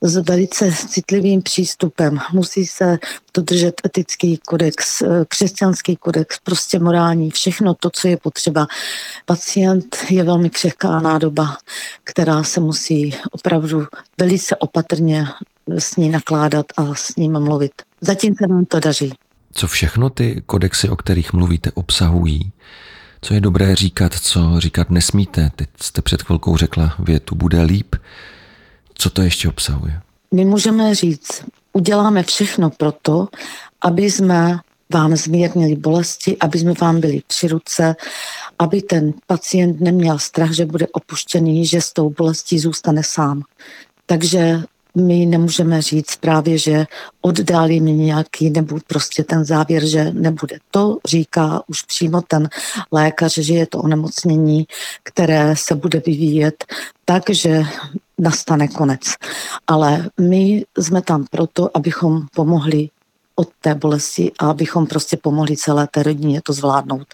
s 0.00 0.16
velice 0.16 0.72
citlivým 0.88 1.42
přístupem. 1.42 2.18
Musí 2.32 2.66
se 2.66 2.98
dodržet 3.34 3.74
etický 3.86 4.38
kodex, 4.38 5.02
eh, 5.02 5.24
křesťanský 5.28 5.96
kodex, 5.96 6.38
prostě 6.42 6.78
morální, 6.78 7.30
všechno 7.30 7.74
to, 7.74 7.90
co 7.90 8.08
je 8.08 8.16
potřeba. 8.16 8.66
Pacient 9.24 9.96
je 10.10 10.24
velmi 10.24 10.50
křehká 10.50 11.00
nádoba, 11.00 11.56
která 12.04 12.44
se 12.44 12.60
musí 12.60 13.14
opravdu 13.32 13.86
velice 14.18 14.56
opatrně 14.56 15.26
s 15.78 15.96
ní 15.96 16.08
nakládat 16.08 16.66
a 16.76 16.94
s 16.94 17.16
ním 17.16 17.40
mluvit. 17.40 17.72
Zatím 18.00 18.34
se 18.34 18.46
nám 18.46 18.64
to 18.64 18.80
daří. 18.80 19.12
Co 19.52 19.66
všechno 19.66 20.10
ty 20.10 20.42
kodexy, 20.46 20.88
o 20.88 20.96
kterých 20.96 21.32
mluvíte, 21.32 21.72
obsahují? 21.74 22.52
Co 23.22 23.34
je 23.34 23.40
dobré 23.40 23.74
říkat, 23.74 24.14
co 24.14 24.60
říkat 24.60 24.90
nesmíte? 24.90 25.50
Teď 25.56 25.68
jste 25.80 26.02
před 26.02 26.22
chvilkou 26.22 26.56
řekla 26.56 26.94
větu 26.98 27.34
bude 27.34 27.62
líp. 27.62 27.94
Co 28.94 29.10
to 29.10 29.22
ještě 29.22 29.48
obsahuje? 29.48 30.00
My 30.34 30.44
můžeme 30.44 30.94
říct, 30.94 31.44
uděláme 31.72 32.22
všechno 32.22 32.70
proto, 32.70 33.28
aby 33.80 34.02
jsme 34.02 34.58
vám 34.92 35.16
zmírnili 35.16 35.76
bolesti, 35.76 36.36
aby 36.40 36.58
jsme 36.58 36.72
vám 36.80 37.00
byli 37.00 37.22
při 37.26 37.48
ruce, 37.48 37.96
aby 38.58 38.82
ten 38.82 39.14
pacient 39.26 39.80
neměl 39.80 40.18
strach, 40.18 40.52
že 40.52 40.66
bude 40.66 40.86
opuštěný, 40.92 41.66
že 41.66 41.80
s 41.80 41.92
tou 41.92 42.10
bolestí 42.10 42.58
zůstane 42.58 43.02
sám. 43.04 43.42
Takže 44.06 44.62
my 44.96 45.26
nemůžeme 45.26 45.82
říct 45.82 46.16
právě, 46.16 46.58
že 46.58 46.86
oddálíme 47.20 47.92
nějaký 47.92 48.50
nebo 48.50 48.78
prostě 48.86 49.24
ten 49.24 49.44
závěr, 49.44 49.86
že 49.86 50.12
nebude. 50.12 50.58
To 50.70 50.98
říká 51.04 51.62
už 51.66 51.82
přímo 51.82 52.22
ten 52.22 52.48
lékař, 52.92 53.38
že 53.38 53.54
je 53.54 53.66
to 53.66 53.78
onemocnění, 53.78 54.66
které 55.02 55.54
se 55.56 55.74
bude 55.74 56.02
vyvíjet 56.06 56.64
tak, 57.04 57.30
že 57.30 57.62
nastane 58.18 58.68
konec. 58.68 59.00
Ale 59.66 60.10
my 60.20 60.64
jsme 60.78 61.02
tam 61.02 61.24
proto, 61.30 61.76
abychom 61.76 62.26
pomohli 62.34 62.88
od 63.36 63.48
té 63.60 63.74
bolesti 63.74 64.32
a 64.38 64.50
abychom 64.50 64.86
prostě 64.86 65.16
pomohli 65.16 65.56
celé 65.56 65.86
té 65.86 66.02
rodině 66.02 66.40
to 66.42 66.52
zvládnout. 66.52 67.06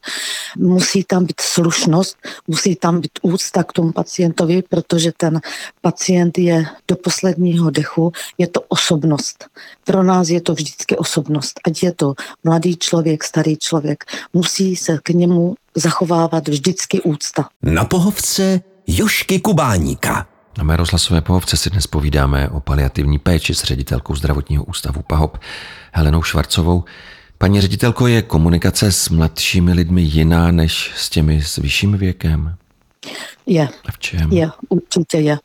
Musí 0.57 1.05
tam 1.05 1.25
být 1.25 1.41
slušnost, 1.41 2.17
musí 2.49 2.77
tam 2.77 3.01
být 3.01 3.19
úcta 3.23 3.65
k 3.65 3.73
tomu 3.73 3.93
pacientovi, 3.93 4.63
protože 4.69 5.13
ten 5.17 5.41
pacient 5.81 6.39
je 6.39 6.67
do 6.89 6.97
posledního 6.97 7.71
dechu, 7.71 8.13
je 8.39 8.47
to 8.47 8.61
osobnost. 8.69 9.47
Pro 9.85 10.03
nás 10.03 10.29
je 10.29 10.41
to 10.41 10.55
vždycky 10.55 10.97
osobnost. 10.97 11.61
Ať 11.65 11.83
je 11.83 11.93
to 11.93 12.15
mladý 12.45 12.77
člověk, 12.77 13.25
starý 13.25 13.57
člověk, 13.57 14.05
musí 14.33 14.77
se 14.77 14.99
k 15.03 15.09
němu 15.09 15.55
zachovávat 15.75 16.49
vždycky 16.49 17.01
úcta. 17.03 17.49
Na 17.63 17.85
pohovce 17.85 18.61
Jošky 18.87 19.41
Kubáníka. 19.41 20.32
Na 20.59 20.65
mé 20.65 20.77
rozhlasové 20.77 21.21
pohovce 21.21 21.57
si 21.57 21.71
dnes 21.71 21.87
povídáme 21.87 22.49
o 22.49 22.61
paliativní 22.61 23.19
péči 23.19 23.55
s 23.55 23.65
ředitelkou 23.65 24.15
zdravotního 24.15 24.65
ústavu 24.65 25.03
PAHOP 25.07 25.39
Helenou 25.93 26.23
Švarcovou. 26.23 26.85
Paní 27.39 27.61
ředitelko, 27.61 28.07
je 28.07 28.23
komunikace 28.23 28.93
s 28.93 29.09
mladšími 29.09 29.73
lidmi 29.73 30.03
jiná 30.03 30.51
než 30.51 30.93
s 30.97 31.11
těmi 31.11 31.43
s 31.43 31.57
vyšším 31.57 31.93
věkem? 31.93 32.57
Je. 33.47 33.69
A 33.89 33.93
v 33.93 33.99
čem? 33.99 34.33
Je, 34.33 34.51
určitě 34.69 35.19
je. 35.19 35.39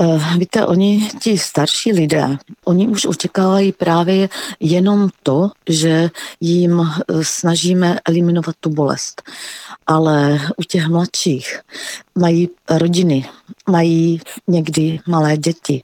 Uh, 0.00 0.36
víte, 0.36 0.66
oni, 0.66 1.10
ti 1.20 1.38
starší 1.38 1.92
lidé, 1.92 2.36
oni 2.64 2.88
už 2.88 3.06
očekávají 3.06 3.72
právě 3.72 4.28
jenom 4.60 5.08
to, 5.22 5.50
že 5.68 6.10
jim 6.40 6.78
uh, 6.78 6.88
snažíme 7.22 7.98
eliminovat 8.04 8.54
tu 8.60 8.70
bolest. 8.70 9.22
Ale 9.86 10.40
u 10.56 10.62
těch 10.62 10.88
mladších 10.88 11.60
mají 12.18 12.48
rodiny, 12.70 13.28
mají 13.70 14.20
někdy 14.48 15.00
malé 15.06 15.36
děti, 15.36 15.82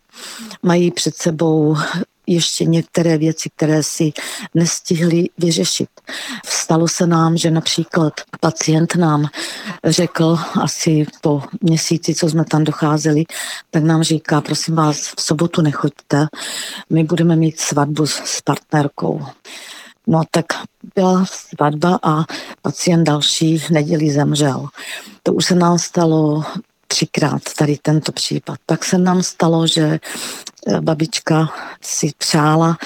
mají 0.62 0.90
před 0.90 1.16
sebou 1.16 1.76
ještě 2.26 2.64
některé 2.64 3.18
věci, 3.18 3.50
které 3.56 3.82
si 3.82 4.12
nestihli 4.54 5.28
vyřešit. 5.38 5.88
Stalo 6.46 6.88
se 6.88 7.06
nám, 7.06 7.36
že 7.36 7.50
například 7.50 8.12
pacient 8.40 8.96
nám 8.96 9.26
řekl 9.84 10.38
asi 10.60 11.06
po 11.20 11.42
měsíci, 11.60 12.14
co 12.14 12.28
jsme 12.28 12.44
tam 12.44 12.64
docházeli, 12.64 13.24
tak 13.70 13.84
nám 13.84 14.02
říká, 14.02 14.40
prosím 14.40 14.74
vás, 14.74 15.14
v 15.18 15.22
sobotu 15.22 15.62
nechoďte, 15.62 16.26
my 16.90 17.04
budeme 17.04 17.36
mít 17.36 17.60
svatbu 17.60 18.06
s 18.06 18.40
partnerkou. 18.44 19.26
No 20.06 20.22
tak 20.30 20.46
byla 20.94 21.24
svatba 21.26 21.98
a 22.02 22.24
pacient 22.62 23.04
další 23.04 23.62
neděli 23.70 24.10
zemřel. 24.10 24.68
To 25.22 25.32
už 25.32 25.44
se 25.44 25.54
nám 25.54 25.78
stalo 25.78 26.44
třikrát 26.86 27.42
tady 27.58 27.78
tento 27.82 28.12
případ. 28.12 28.58
Pak 28.66 28.84
se 28.84 28.98
nám 28.98 29.22
stalo, 29.22 29.66
že 29.66 29.98
eh, 30.66 30.80
babička 30.80 31.48
si 31.80 32.10
přála, 32.18 32.78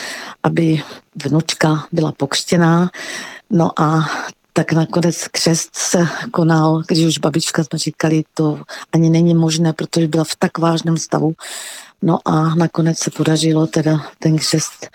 aby 0.42 0.82
vnučka 1.24 1.86
byla 1.92 2.12
pokřtěná, 2.12 2.90
no 3.50 3.80
a 3.80 4.10
tak 4.52 4.72
nakonec 4.72 5.28
křest 5.28 5.76
se 5.76 6.06
konal, 6.30 6.82
když 6.88 7.04
už 7.04 7.18
babička 7.18 7.64
jsme 7.64 7.78
říkali, 7.78 8.24
to 8.34 8.60
ani 8.92 9.10
není 9.10 9.34
možné, 9.34 9.72
protože 9.72 10.08
byla 10.08 10.24
v 10.24 10.36
tak 10.38 10.58
vážném 10.58 10.96
stavu. 10.96 11.32
No 12.02 12.18
a 12.24 12.54
nakonec 12.54 12.98
se 12.98 13.10
podařilo 13.10 13.66
teda 13.66 14.00
ten 14.18 14.36
křest 14.38 14.88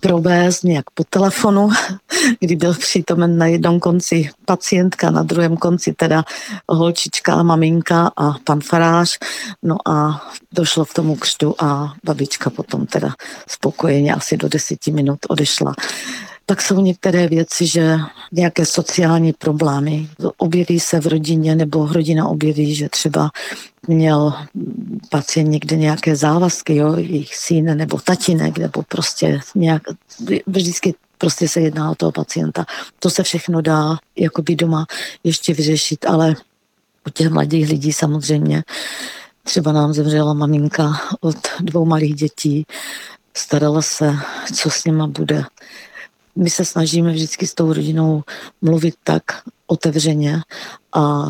provést 0.00 0.64
nějak 0.64 0.90
po 0.90 1.04
telefonu, 1.04 1.68
kdy 2.40 2.56
byl 2.56 2.74
přítomen 2.74 3.38
na 3.38 3.46
jednom 3.46 3.80
konci 3.80 4.30
pacientka, 4.44 5.10
na 5.10 5.22
druhém 5.22 5.56
konci 5.56 5.92
teda 5.92 6.24
holčička 6.68 7.34
a 7.34 7.42
maminka 7.42 8.10
a 8.16 8.32
pan 8.44 8.60
farář. 8.60 9.18
No 9.62 9.76
a 9.88 10.26
došlo 10.52 10.84
k 10.84 10.94
tomu 10.94 11.16
křtu 11.16 11.54
a 11.58 11.94
babička 12.04 12.50
potom 12.50 12.86
teda 12.86 13.14
spokojeně 13.48 14.14
asi 14.14 14.36
do 14.36 14.48
deseti 14.48 14.92
minut 14.92 15.18
odešla 15.28 15.74
tak 16.48 16.62
jsou 16.62 16.80
některé 16.80 17.28
věci, 17.28 17.66
že 17.66 17.96
nějaké 18.32 18.66
sociální 18.66 19.32
problémy 19.32 20.08
objeví 20.36 20.80
se 20.80 21.00
v 21.00 21.06
rodině 21.06 21.54
nebo 21.54 21.86
rodina 21.92 22.28
objeví, 22.28 22.74
že 22.74 22.88
třeba 22.88 23.30
měl 23.88 24.32
pacient 25.10 25.50
někde 25.50 25.76
nějaké 25.76 26.16
závazky, 26.16 26.76
jo, 26.76 26.96
jejich 26.96 27.36
syn 27.36 27.76
nebo 27.76 27.98
tatínek, 27.98 28.58
nebo 28.58 28.82
prostě 28.88 29.40
nějak, 29.54 29.82
vždycky 30.46 30.94
prostě 31.18 31.48
se 31.48 31.60
jedná 31.60 31.90
o 31.90 31.94
toho 31.94 32.12
pacienta. 32.12 32.64
To 32.98 33.10
se 33.10 33.22
všechno 33.22 33.60
dá 33.60 33.96
jakoby 34.16 34.56
doma 34.56 34.86
ještě 35.24 35.54
vyřešit, 35.54 36.06
ale 36.06 36.34
u 37.06 37.10
těch 37.10 37.28
mladých 37.28 37.68
lidí 37.68 37.92
samozřejmě 37.92 38.62
třeba 39.42 39.72
nám 39.72 39.92
zemřela 39.92 40.34
maminka 40.34 41.00
od 41.20 41.36
dvou 41.60 41.84
malých 41.84 42.14
dětí, 42.14 42.66
starala 43.36 43.82
se, 43.82 44.16
co 44.54 44.70
s 44.70 44.84
nima 44.84 45.06
bude 45.06 45.44
my 46.38 46.50
se 46.50 46.64
snažíme 46.64 47.12
vždycky 47.12 47.46
s 47.46 47.54
tou 47.54 47.72
rodinou 47.72 48.22
mluvit 48.62 48.94
tak 49.04 49.22
otevřeně 49.66 50.40
a 50.92 51.26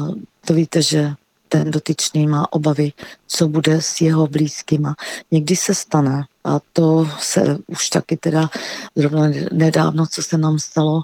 to 0.47 0.55
víte, 0.55 0.83
že 0.83 1.13
ten 1.49 1.71
dotyčný 1.71 2.27
má 2.27 2.53
obavy, 2.53 2.93
co 3.27 3.49
bude 3.49 3.83
s 3.83 4.01
jeho 4.01 4.27
blízkýma. 4.27 4.95
Někdy 5.31 5.57
se 5.57 5.75
stane, 5.75 6.25
a 6.45 6.61
to 6.73 7.09
se 7.21 7.59
už 7.67 7.89
taky 7.89 8.17
teda 8.17 8.51
zrovna 8.97 9.29
nedávno, 9.53 10.07
co 10.07 10.23
se 10.23 10.39
nám 10.39 10.59
stalo, 10.59 11.03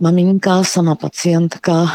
maminka, 0.00 0.64
sama 0.64 0.94
pacientka 0.94 1.86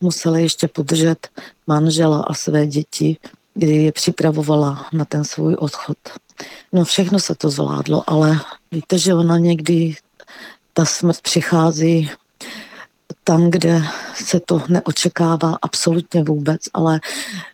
musela 0.00 0.38
ještě 0.38 0.68
podržet 0.68 1.28
manžela 1.66 2.22
a 2.22 2.34
své 2.34 2.66
děti, 2.66 3.16
kdy 3.54 3.76
je 3.76 3.92
připravovala 3.92 4.86
na 4.92 5.04
ten 5.04 5.24
svůj 5.24 5.56
odchod. 5.58 5.98
No 6.72 6.84
všechno 6.84 7.18
se 7.18 7.34
to 7.34 7.50
zvládlo, 7.50 8.10
ale 8.10 8.40
víte, 8.72 8.98
že 8.98 9.14
ona 9.14 9.38
někdy 9.38 9.94
ta 10.80 10.84
smrt 10.84 11.20
přichází 11.20 12.10
tam, 13.24 13.50
kde 13.50 13.82
se 14.14 14.40
to 14.40 14.62
neočekává 14.68 15.58
absolutně 15.62 16.24
vůbec, 16.24 16.60
ale 16.74 17.00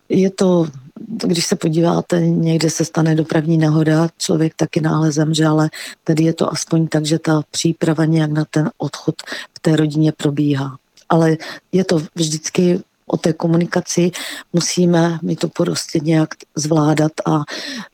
je 0.08 0.30
to 0.30 0.66
když 1.08 1.46
se 1.46 1.56
podíváte, 1.56 2.20
někde 2.20 2.70
se 2.70 2.84
stane 2.84 3.14
dopravní 3.14 3.58
nehoda, 3.58 4.08
člověk 4.18 4.54
taky 4.54 4.80
náhle 4.80 5.12
zemře, 5.12 5.46
ale 5.46 5.70
tady 6.04 6.24
je 6.24 6.32
to 6.32 6.52
aspoň 6.52 6.88
tak, 6.88 7.06
že 7.06 7.18
ta 7.18 7.42
příprava 7.50 8.04
nějak 8.04 8.30
na 8.30 8.44
ten 8.44 8.70
odchod 8.78 9.14
v 9.54 9.58
té 9.60 9.76
rodině 9.76 10.12
probíhá. 10.12 10.76
Ale 11.08 11.36
je 11.72 11.84
to 11.84 12.02
vždycky 12.14 12.80
o 13.06 13.16
té 13.16 13.32
komunikaci, 13.32 14.10
musíme 14.52 15.18
my 15.22 15.36
to 15.36 15.48
prostě 15.48 15.98
nějak 16.02 16.28
zvládat 16.54 17.12
a 17.26 17.42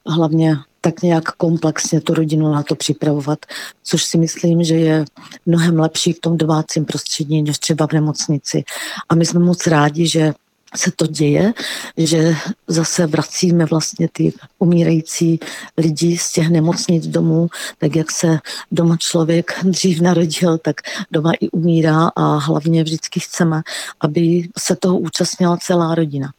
hlavně 0.06 0.56
tak 0.84 1.02
nějak 1.02 1.32
komplexně 1.32 2.00
tu 2.00 2.14
rodinu 2.14 2.52
na 2.52 2.62
to 2.62 2.74
připravovat, 2.74 3.38
což 3.82 4.04
si 4.04 4.18
myslím, 4.18 4.64
že 4.64 4.74
je 4.74 5.04
mnohem 5.46 5.78
lepší 5.78 6.12
v 6.12 6.20
tom 6.20 6.36
domácím 6.36 6.84
prostředí, 6.84 7.42
než 7.42 7.58
třeba 7.58 7.86
v 7.86 7.92
nemocnici. 7.92 8.64
A 9.08 9.14
my 9.14 9.26
jsme 9.26 9.40
moc 9.40 9.66
rádi, 9.66 10.06
že 10.06 10.34
se 10.76 10.90
to 10.96 11.06
děje, 11.06 11.52
že 11.96 12.34
zase 12.68 13.06
vracíme 13.06 13.64
vlastně 13.64 14.08
ty 14.12 14.32
umírající 14.58 15.40
lidi 15.78 16.18
z 16.18 16.32
těch 16.32 16.48
nemocnic 16.50 17.06
domů, 17.06 17.48
tak 17.78 17.96
jak 17.96 18.12
se 18.12 18.38
doma 18.72 18.96
člověk 18.96 19.52
dřív 19.64 20.00
narodil, 20.00 20.58
tak 20.58 20.76
doma 21.10 21.32
i 21.40 21.50
umírá 21.50 22.10
a 22.16 22.36
hlavně 22.36 22.84
vždycky 22.84 23.20
chceme, 23.20 23.62
aby 24.00 24.48
se 24.58 24.76
toho 24.76 24.98
účastnila 24.98 25.56
celá 25.56 25.94
rodina. 25.94 26.32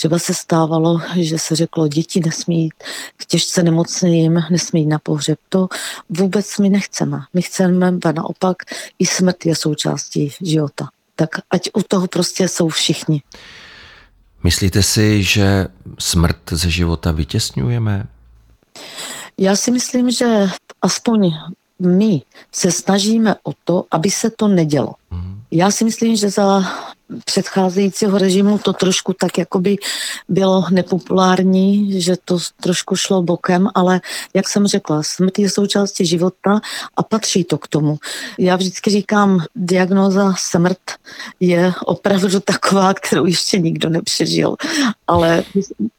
Třeba 0.00 0.18
se 0.18 0.34
stávalo, 0.34 1.00
že 1.16 1.38
se 1.38 1.56
řeklo, 1.56 1.88
děti 1.88 2.20
nesmí 2.20 2.62
jít 2.62 2.74
k 3.16 3.24
těžce 3.26 3.62
nemocným, 3.62 4.42
nesmí 4.50 4.80
jít 4.80 4.86
na 4.86 4.98
pohřeb. 4.98 5.38
To 5.48 5.68
vůbec 6.08 6.58
my 6.58 6.68
nechceme. 6.68 7.20
My 7.34 7.42
chceme, 7.42 7.92
naopak, 8.14 8.56
i 8.98 9.06
smrt 9.06 9.46
je 9.46 9.56
součástí 9.56 10.32
života. 10.40 10.88
Tak 11.16 11.28
ať 11.50 11.70
u 11.74 11.82
toho 11.82 12.06
prostě 12.06 12.48
jsou 12.48 12.68
všichni. 12.68 13.22
Myslíte 14.44 14.82
si, 14.82 15.22
že 15.22 15.66
smrt 15.98 16.40
ze 16.50 16.70
života 16.70 17.12
vytěsňujeme? 17.12 18.06
Já 19.38 19.56
si 19.56 19.70
myslím, 19.70 20.10
že 20.10 20.48
aspoň 20.82 21.32
my 21.78 22.22
se 22.52 22.72
snažíme 22.72 23.34
o 23.42 23.52
to, 23.64 23.84
aby 23.90 24.10
se 24.10 24.30
to 24.30 24.48
nedělo. 24.48 24.94
Já 25.50 25.70
si 25.70 25.84
myslím, 25.84 26.16
že 26.16 26.30
za 26.30 26.62
předcházejícího 27.24 28.18
režimu 28.18 28.58
to 28.58 28.72
trošku 28.72 29.12
tak 29.12 29.38
jakoby 29.38 29.76
bylo 30.28 30.64
nepopulární, 30.70 32.00
že 32.02 32.16
to 32.24 32.38
trošku 32.60 32.96
šlo 32.96 33.22
bokem, 33.22 33.68
ale 33.74 34.00
jak 34.34 34.48
jsem 34.48 34.66
řekla, 34.66 35.02
smrt 35.02 35.38
je 35.38 35.50
součástí 35.50 36.06
života 36.06 36.60
a 36.96 37.02
patří 37.02 37.44
to 37.44 37.58
k 37.58 37.68
tomu. 37.68 37.98
Já 38.38 38.56
vždycky 38.56 38.90
říkám, 38.90 39.44
diagnoza 39.56 40.34
smrt 40.38 40.78
je 41.40 41.72
opravdu 41.86 42.40
taková, 42.40 42.94
kterou 42.94 43.26
ještě 43.26 43.58
nikdo 43.58 43.88
nepřežil, 43.88 44.56
ale 45.06 45.44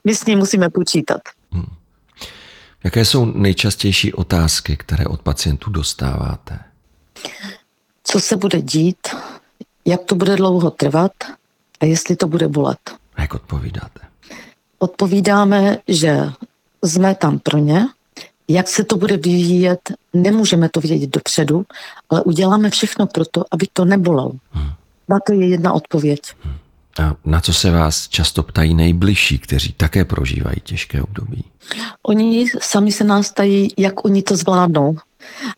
my 0.03 0.15
s 0.15 0.25
ní 0.25 0.35
musíme 0.35 0.69
počítat. 0.69 1.21
Hmm. 1.51 1.65
Jaké 2.83 3.05
jsou 3.05 3.25
nejčastější 3.25 4.13
otázky, 4.13 4.77
které 4.77 5.05
od 5.05 5.21
pacientů 5.21 5.71
dostáváte? 5.71 6.59
Co 8.03 8.19
se 8.19 8.35
bude 8.35 8.61
dít, 8.61 9.07
jak 9.85 10.01
to 10.05 10.15
bude 10.15 10.35
dlouho 10.35 10.71
trvat 10.71 11.11
a 11.79 11.85
jestli 11.85 12.15
to 12.15 12.27
bude 12.27 12.47
bolet. 12.47 12.79
A 13.15 13.21
jak 13.21 13.33
odpovídáte? 13.33 13.99
Odpovídáme, 14.79 15.77
že 15.87 16.29
jsme 16.83 17.15
tam 17.15 17.39
pro 17.39 17.57
ně, 17.57 17.87
jak 18.47 18.67
se 18.67 18.83
to 18.83 18.97
bude 18.97 19.17
vyvíjet, 19.17 19.91
nemůžeme 20.13 20.69
to 20.69 20.79
vědět 20.79 21.09
dopředu, 21.09 21.65
ale 22.09 22.23
uděláme 22.23 22.69
všechno 22.69 23.07
pro 23.07 23.25
to, 23.25 23.45
aby 23.51 23.67
to 23.73 23.85
nebolelo. 23.85 24.31
Hmm. 24.51 24.69
Na 25.09 25.19
to 25.27 25.33
je 25.33 25.47
jedna 25.47 25.73
odpověď. 25.73 26.19
Hmm. 26.43 26.55
A 26.99 27.15
na 27.25 27.41
co 27.41 27.53
se 27.53 27.71
vás 27.71 28.07
často 28.07 28.43
ptají 28.43 28.73
nejbližší, 28.73 29.39
kteří 29.39 29.73
také 29.73 30.05
prožívají 30.05 30.55
těžké 30.63 31.01
období? 31.01 31.43
Oni 32.03 32.45
sami 32.61 32.91
se 32.91 33.03
nás 33.03 33.31
ptají, 33.31 33.73
jak 33.77 34.05
oni 34.05 34.21
to 34.21 34.37
zvládnou. 34.37 34.95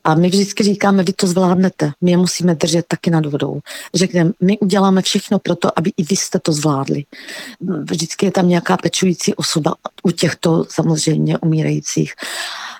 A 0.04 0.16
my 0.16 0.30
vždycky 0.30 0.64
říkáme, 0.64 1.04
vy 1.04 1.14
to 1.14 1.28
zvládnete, 1.28 1.92
my 2.02 2.12
je 2.12 2.18
musíme 2.18 2.56
držet 2.56 2.86
taky 2.88 3.10
nad 3.10 3.26
vodou. 3.26 3.60
Řekneme, 3.94 4.32
my 4.42 4.60
uděláme 4.60 5.02
všechno 5.02 5.40
pro 5.40 5.56
to, 5.56 5.80
aby 5.80 5.92
i 5.98 6.04
vy 6.04 6.16
jste 6.16 6.40
to 6.40 6.52
zvládli. 6.52 7.04
Vždycky 7.90 8.26
je 8.26 8.32
tam 8.32 8.50
nějaká 8.50 8.78
pečující 8.78 9.36
osoba 9.36 9.76
u 10.04 10.12
těchto 10.12 10.66
samozřejmě 10.70 11.38
umírajících 11.38 12.14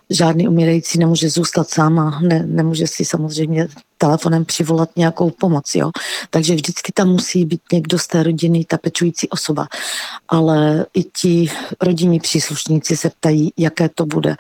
žádný 0.10 0.48
umírající 0.48 1.00
nemůže 1.00 1.30
zůstat 1.30 1.70
sám 1.70 2.00
a 2.00 2.20
ne, 2.20 2.44
nemůže 2.46 2.88
si 2.88 3.06
samozřejmě 3.06 3.68
telefonem 3.98 4.46
přivolat 4.46 4.90
nějakou 4.96 5.30
pomoc. 5.30 5.76
Jo? 5.76 5.92
Takže 6.30 6.56
vždycky 6.56 6.92
tam 6.92 7.10
musí 7.10 7.46
být 7.46 7.62
někdo 7.74 8.00
z 8.00 8.08
té 8.08 8.24
rodiny, 8.24 8.66
ta 8.66 8.78
pečující 8.78 9.30
osoba. 9.30 9.68
Ale 10.28 10.86
i 10.94 11.04
ti 11.04 11.52
rodinní 11.82 12.20
příslušníci 12.20 12.98
se 12.98 13.10
ptají, 13.10 13.54
jaké 13.58 13.90
to 13.90 14.06
bude. 14.06 14.36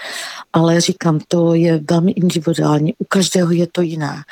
Ale 0.54 0.82
říkám, 0.82 1.20
to 1.28 1.54
je 1.54 1.82
velmi 1.90 2.12
individuální. 2.12 2.94
U 2.98 3.06
každého 3.08 3.52
je 3.52 3.68
to 3.72 3.82
jiné. 3.82 4.24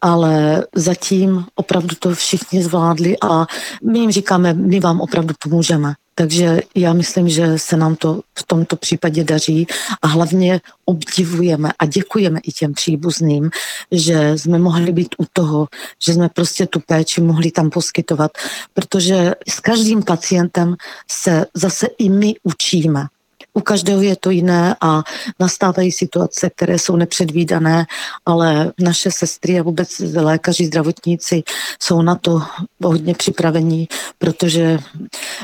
Ale 0.00 0.64
zatím 0.74 1.44
opravdu 1.54 1.96
to 1.98 2.14
všichni 2.14 2.62
zvládli 2.62 3.16
a 3.22 3.46
my 3.90 3.98
jim 3.98 4.10
říkáme, 4.10 4.54
my 4.54 4.80
vám 4.80 5.00
opravdu 5.00 5.34
pomůžeme. 5.42 5.94
Takže 6.14 6.60
já 6.74 6.92
myslím, 6.92 7.28
že 7.28 7.58
se 7.58 7.76
nám 7.76 7.96
to 7.96 8.20
v 8.38 8.42
tomto 8.46 8.76
případě 8.76 9.24
daří 9.24 9.66
a 10.02 10.06
hlavně 10.06 10.60
obdivujeme 10.84 11.70
a 11.78 11.86
děkujeme 11.86 12.40
i 12.40 12.52
těm 12.52 12.74
příbuzným, 12.74 13.50
že 13.90 14.38
jsme 14.38 14.58
mohli 14.58 14.92
být 14.92 15.14
u 15.18 15.24
toho, 15.32 15.68
že 16.02 16.14
jsme 16.14 16.28
prostě 16.28 16.66
tu 16.66 16.80
péči 16.80 17.20
mohli 17.20 17.50
tam 17.50 17.70
poskytovat, 17.70 18.30
protože 18.74 19.34
s 19.48 19.60
každým 19.60 20.02
pacientem 20.02 20.76
se 21.10 21.46
zase 21.54 21.86
i 21.98 22.08
my 22.08 22.34
učíme. 22.42 23.06
U 23.54 23.60
každého 23.60 24.02
je 24.02 24.16
to 24.16 24.30
jiné 24.30 24.76
a 24.80 25.02
nastávají 25.40 25.92
situace, 25.92 26.50
které 26.56 26.78
jsou 26.78 26.96
nepředvídané, 26.96 27.86
ale 28.26 28.72
naše 28.80 29.10
sestry 29.10 29.60
a 29.60 29.62
vůbec 29.62 29.98
lékaři, 30.14 30.66
zdravotníci 30.66 31.42
jsou 31.82 32.02
na 32.02 32.14
to 32.14 32.42
hodně 32.82 33.14
připravení, 33.14 33.88
protože 34.18 34.78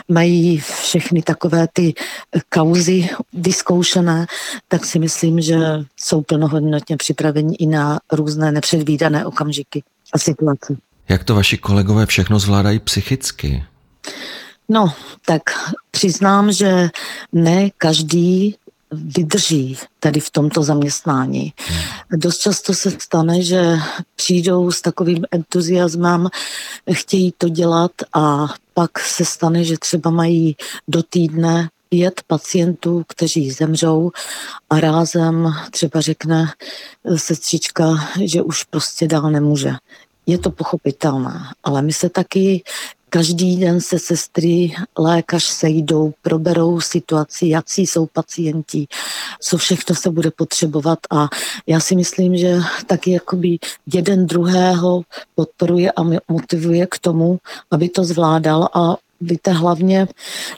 mají 0.09 0.59
všechny 0.59 1.23
takové 1.23 1.69
ty 1.73 1.95
kauzy 2.49 3.09
vyzkoušené, 3.33 4.27
tak 4.69 4.85
si 4.85 4.99
myslím, 4.99 5.41
že 5.41 5.59
jsou 5.97 6.23
plnohodnotně 6.23 6.97
připraveni 6.97 7.57
i 7.59 7.67
na 7.67 8.01
různé 8.13 8.53
nepředvídané 8.53 9.27
okamžiky 9.27 9.83
a 10.13 10.19
situace. 10.19 10.77
Jak 11.09 11.25
to 11.25 11.35
vaši 11.35 11.59
kolegové 11.59 12.07
všechno 12.07 12.39
zvládají 12.39 12.79
psychicky? 12.79 13.65
No, 14.69 14.93
tak 15.27 15.43
přiznám, 15.91 16.53
že 16.53 16.91
ne 17.33 17.71
každý 17.79 18.57
vydrží 18.91 19.79
tady 20.01 20.21
v 20.21 20.31
tomto 20.31 20.63
zaměstnání. 20.63 21.53
Dost 22.11 22.39
často 22.39 22.75
se 22.75 22.91
stane, 22.91 23.43
že 23.43 23.77
přijdou 24.17 24.71
s 24.71 24.81
takovým 24.81 25.25
entuziasmem, 25.31 26.29
chtějí 26.93 27.33
to 27.39 27.49
dělat 27.49 27.93
a 28.13 28.47
pak 28.75 28.99
se 28.99 29.25
stane, 29.25 29.65
že 29.65 29.79
třeba 29.79 30.11
mají 30.11 30.57
do 30.89 31.03
týdne 31.03 31.69
pět 31.89 32.23
pacientů, 32.27 33.03
kteří 33.09 33.51
zemřou 33.51 34.11
a 34.71 34.81
rázem 34.81 35.55
třeba 35.71 36.01
řekne 36.01 36.53
sestřička, 37.17 38.09
že 38.25 38.43
už 38.43 38.65
prostě 38.65 39.09
dál 39.09 39.31
nemůže. 39.31 39.73
Je 40.27 40.39
to 40.39 40.51
pochopitelné, 40.51 41.41
ale 41.65 41.83
my 41.83 41.93
se 41.93 42.09
taky 42.09 42.63
Každý 43.09 43.57
den 43.57 43.81
se 43.81 43.99
sestry, 43.99 44.73
lékař 44.99 45.45
sejdou, 45.45 46.13
proberou 46.23 46.81
situaci, 46.81 47.49
jaký 47.49 47.87
jsou 47.87 48.07
pacienti, 48.07 48.87
co 49.41 49.59
všechno 49.59 49.95
se 49.95 50.11
bude 50.11 50.31
potřebovat. 50.31 50.99
A 51.11 51.29
já 51.67 51.81
si 51.81 51.97
myslím, 51.97 52.37
že 52.37 52.59
taky 52.87 53.11
jakoby 53.11 53.59
jeden 53.95 54.27
druhého 54.27 55.03
podporuje 55.35 55.93
a 55.93 56.03
motivuje 56.29 56.87
k 56.87 56.99
tomu, 56.99 57.39
aby 57.71 57.89
to 57.89 58.05
zvládal 58.05 58.69
a 58.75 58.97
víte, 59.21 59.53
hlavně 59.53 60.09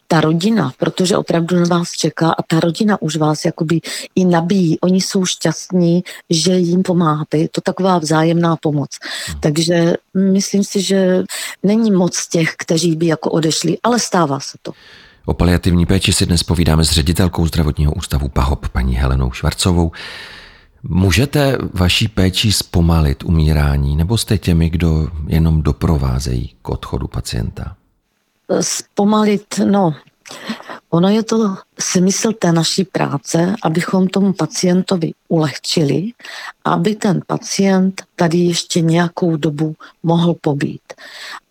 ta 0.07 0.21
rodina, 0.21 0.73
protože 0.79 1.17
opravdu 1.17 1.57
na 1.57 1.65
vás 1.65 1.93
čeká 1.93 2.31
a 2.31 2.43
ta 2.43 2.61
rodina 2.61 3.03
už 3.03 3.17
vás 3.17 3.45
jakoby 3.45 3.81
i 4.15 4.25
nabíjí. 4.25 4.81
Oni 4.81 5.01
jsou 5.01 5.25
šťastní, 5.25 6.05
že 6.31 6.53
jim 6.53 6.83
pomáháte. 6.83 7.39
Je 7.39 7.49
to 7.49 7.61
taková 7.61 7.99
vzájemná 7.99 8.57
pomoc. 8.57 8.91
Hmm. 9.27 9.41
Takže 9.41 9.95
myslím 10.15 10.65
si, 10.65 10.83
že 10.83 11.23
není 11.63 11.91
moc 11.91 12.29
těch, 12.29 12.55
kteří 12.59 12.97
by 12.97 13.07
jako 13.07 13.31
odešli, 13.31 13.79
ale 13.83 13.99
stává 13.99 14.41
se 14.41 14.59
to. 14.63 14.73
O 15.27 15.35
paliativní 15.35 15.87
péči 15.87 16.13
si 16.13 16.27
dnes 16.27 16.43
povídáme 16.43 16.85
s 16.85 16.91
ředitelkou 16.91 17.47
zdravotního 17.47 17.93
ústavu 17.93 18.29
PAHOP, 18.29 18.69
paní 18.69 18.97
Helenou 18.97 19.31
Švarcovou. 19.31 19.93
Můžete 20.83 21.59
vaší 21.75 22.09
péči 22.09 22.53
zpomalit 22.53 23.25
umírání, 23.25 23.97
nebo 23.97 24.19
jste 24.19 24.39
těmi, 24.39 24.71
kdo 24.71 25.09
jenom 25.27 25.63
doprovázejí 25.63 26.55
k 26.63 26.69
odchodu 26.69 27.09
pacienta? 27.09 27.77
Zpomalit, 28.61 29.59
no, 29.65 29.95
Ono 30.91 31.09
je 31.09 31.23
to 31.23 31.57
smysl 31.79 32.33
té 32.33 32.53
naší 32.53 32.85
práce, 32.85 33.55
abychom 33.63 34.09
tomu 34.09 34.33
pacientovi 34.33 35.13
ulehčili, 35.29 36.13
aby 36.65 36.95
ten 36.95 37.21
pacient 37.27 38.03
tady 38.17 38.39
ještě 38.39 38.81
nějakou 38.81 39.37
dobu 39.37 39.75
mohl 40.03 40.35
pobít. 40.41 40.83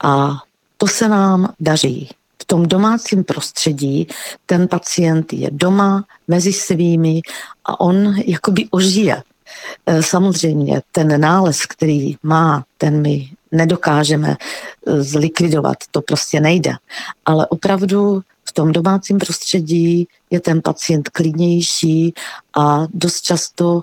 A 0.03 0.41
to 0.77 0.87
se 0.87 1.09
nám 1.09 1.53
daří. 1.59 2.09
V 2.41 2.45
tom 2.45 2.65
domácím 2.65 3.23
prostředí 3.23 4.07
ten 4.45 4.67
pacient 4.67 5.33
je 5.33 5.49
doma 5.51 6.03
mezi 6.27 6.53
svými 6.53 7.21
a 7.65 7.79
on 7.79 8.15
jakoby 8.25 8.67
ožije. 8.71 9.23
E, 9.85 10.03
samozřejmě 10.03 10.81
ten 10.91 11.21
nález, 11.21 11.65
který 11.65 12.15
má, 12.23 12.63
ten 12.77 13.01
my 13.01 13.29
nedokážeme 13.51 14.29
e, 14.29 15.03
zlikvidovat, 15.03 15.77
to 15.91 16.01
prostě 16.01 16.39
nejde. 16.39 16.73
Ale 17.25 17.47
opravdu 17.47 18.21
v 18.49 18.51
tom 18.51 18.71
domácím 18.71 19.17
prostředí 19.17 20.07
je 20.29 20.39
ten 20.39 20.61
pacient 20.61 21.09
klidnější 21.09 22.13
a 22.57 22.87
dost 22.93 23.21
často 23.21 23.81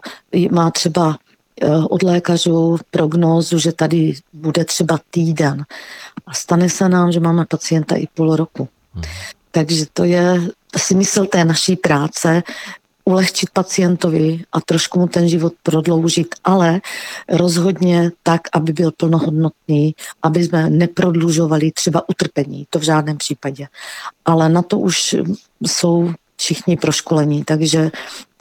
má 0.50 0.70
třeba 0.70 1.18
eh, 1.62 1.76
od 1.90 2.02
lékařů 2.02 2.78
prognózu, 2.90 3.58
že 3.58 3.72
tady 3.72 4.14
bude 4.32 4.64
třeba 4.64 4.98
týden. 5.10 5.64
A 6.26 6.34
stane 6.34 6.68
se 6.68 6.88
nám, 6.88 7.12
že 7.12 7.20
máme 7.20 7.44
pacienta 7.44 7.96
i 7.96 8.06
půl 8.06 8.36
roku. 8.36 8.68
Hmm. 8.94 9.04
Takže 9.50 9.84
to 9.92 10.04
je 10.04 10.48
smysl 10.76 11.26
té 11.26 11.44
naší 11.44 11.76
práce, 11.76 12.42
ulehčit 13.08 13.50
pacientovi 13.50 14.44
a 14.52 14.60
trošku 14.60 14.98
mu 14.98 15.06
ten 15.06 15.28
život 15.28 15.52
prodloužit, 15.62 16.34
ale 16.44 16.80
rozhodně 17.28 18.10
tak, 18.22 18.40
aby 18.52 18.72
byl 18.72 18.92
plnohodnotný, 18.96 19.94
aby 20.22 20.44
jsme 20.44 20.70
neprodlužovali 20.70 21.72
třeba 21.72 22.08
utrpení, 22.08 22.66
to 22.70 22.78
v 22.78 22.82
žádném 22.82 23.16
případě. 23.16 23.66
Ale 24.24 24.48
na 24.48 24.62
to 24.62 24.78
už 24.78 25.16
jsou 25.66 26.12
všichni 26.36 26.76
proškolení, 26.76 27.44
takže 27.44 27.90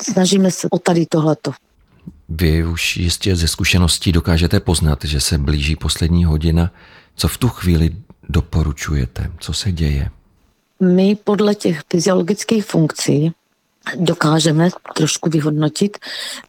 snažíme 0.01 0.51
se 0.51 0.67
o 0.71 0.80
tady 0.80 1.06
tohleto. 1.06 1.51
Vy 2.30 2.65
už 2.65 2.97
jistě 2.97 3.36
ze 3.36 3.47
zkušeností 3.47 4.12
dokážete 4.12 4.60
poznat, 4.60 5.06
že 5.06 5.21
se 5.21 5.38
blíží 5.38 5.75
poslední 5.75 6.25
hodina. 6.25 6.71
Co 7.15 7.28
v 7.28 7.38
tu 7.38 7.49
chvíli 7.49 7.95
doporučujete? 8.30 9.32
Co 9.39 9.54
se 9.54 9.71
děje? 9.71 10.10
My 10.80 11.17
podle 11.23 11.56
těch 11.56 11.82
fyziologických 11.91 12.65
funkcí 12.65 13.34
dokážeme 13.95 14.69
trošku 14.95 15.29
vyhodnotit, 15.29 15.97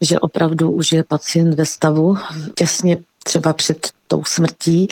že 0.01 0.19
opravdu 0.19 0.71
už 0.71 0.91
je 0.91 1.03
pacient 1.03 1.53
ve 1.53 1.65
stavu 1.65 2.17
těsně 2.55 2.97
třeba 3.23 3.53
před 3.53 3.91
tou 4.07 4.23
smrtí, 4.23 4.87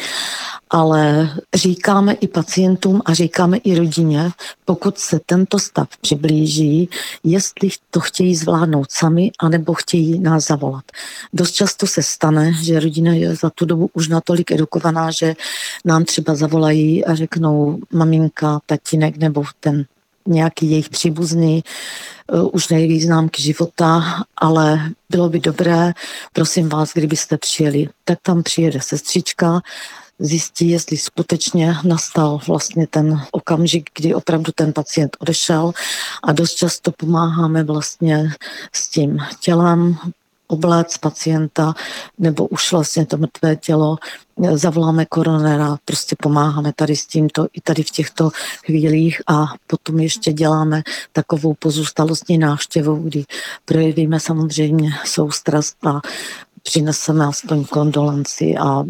ale 0.70 1.30
říkáme 1.54 2.14
i 2.14 2.28
pacientům 2.28 3.02
a 3.06 3.14
říkáme 3.14 3.58
i 3.58 3.76
rodině, 3.76 4.32
pokud 4.66 4.98
se 4.98 5.20
tento 5.26 5.60
stav 5.60 5.88
přiblíží, 6.02 6.90
jestli 7.24 7.70
to 7.92 8.00
chtějí 8.00 8.36
zvládnout 8.36 8.92
sami, 8.92 9.32
anebo 9.40 9.74
chtějí 9.74 10.20
nás 10.20 10.48
zavolat. 10.48 10.84
Dost 11.34 11.52
často 11.52 11.88
se 11.88 12.04
stane, 12.04 12.54
že 12.64 12.80
rodina 12.80 13.14
je 13.14 13.36
za 13.36 13.50
tu 13.50 13.66
dobu 13.66 13.90
už 13.94 14.08
natolik 14.08 14.52
edukovaná, 14.52 15.12
že 15.12 15.36
nám 15.86 16.04
třeba 16.04 16.36
zavolají 16.36 17.06
a 17.06 17.16
řeknou 17.16 17.80
maminka, 17.94 18.60
tatínek 18.66 19.18
nebo 19.18 19.44
ten 19.60 19.86
nějaký 20.28 20.72
jejich 20.72 20.90
příbuzný, 20.90 21.64
uh, 22.34 22.50
už 22.54 22.70
nejeví 22.70 23.02
známky 23.02 23.42
života, 23.42 24.04
ale 24.38 24.80
bylo 25.10 25.30
by 25.30 25.40
dobré, 25.40 25.94
prosím 26.34 26.70
vás, 26.70 26.94
kdybyste 26.94 27.38
přijeli, 27.38 27.90
tak 28.04 28.20
tam 28.22 28.44
přijede 28.44 28.82
sestřička, 28.82 29.62
zjistí, 30.20 30.70
jestli 30.70 30.98
skutečně 30.98 31.76
nastal 31.84 32.40
vlastně 32.48 32.88
ten 32.88 33.22
okamžik, 33.32 33.90
kdy 33.98 34.16
opravdu 34.16 34.52
ten 34.56 34.74
pacient 34.74 35.18
odešel 35.20 35.72
a 36.24 36.32
dost 36.32 36.54
často 36.54 36.92
pomáháme 36.92 37.64
vlastně 37.64 38.32
s 38.74 38.90
tím 38.90 39.18
tělem, 39.40 39.98
obléct 40.48 40.98
pacienta 40.98 41.74
nebo 42.18 42.48
už 42.48 42.72
vlastně 42.72 43.06
to 43.06 43.18
mrtvé 43.18 43.56
tělo, 43.56 43.98
zavoláme 44.54 45.06
koronera, 45.06 45.78
prostě 45.86 46.16
pomáháme 46.24 46.74
tady 46.74 46.96
s 46.96 47.06
tímto 47.06 47.48
i 47.54 47.62
tady 47.62 47.84
v 47.84 47.92
těchto 47.92 48.30
chvílích 48.66 49.22
a 49.28 49.46
potom 49.68 50.00
ještě 50.00 50.34
děláme 50.34 50.84
takovou 51.12 51.54
pozůstalostní 51.54 52.38
návštěvu, 52.38 52.96
kdy 52.96 53.24
projevíme 53.66 54.20
samozřejmě 54.20 54.90
soustrast 55.06 55.86
a 55.86 56.02
přineseme 56.64 57.26
aspoň 57.26 57.66
kondolenci 57.66 58.56
a 58.58 58.84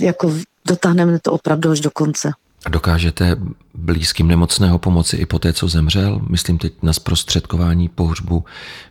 jako 0.00 0.34
dotáhneme 0.66 1.18
to 1.18 1.32
opravdu 1.32 1.70
až 1.70 1.80
do 1.80 1.90
konce. 1.90 2.32
A 2.66 2.70
dokážete 2.70 3.36
blízkým 3.74 4.28
nemocného 4.28 4.78
pomoci 4.78 5.16
i 5.16 5.26
po 5.26 5.38
té, 5.38 5.52
co 5.52 5.68
zemřel? 5.68 6.20
Myslím 6.28 6.58
teď 6.58 6.72
na 6.82 6.92
zprostředkování 6.92 7.88
pohřbu, 7.88 8.44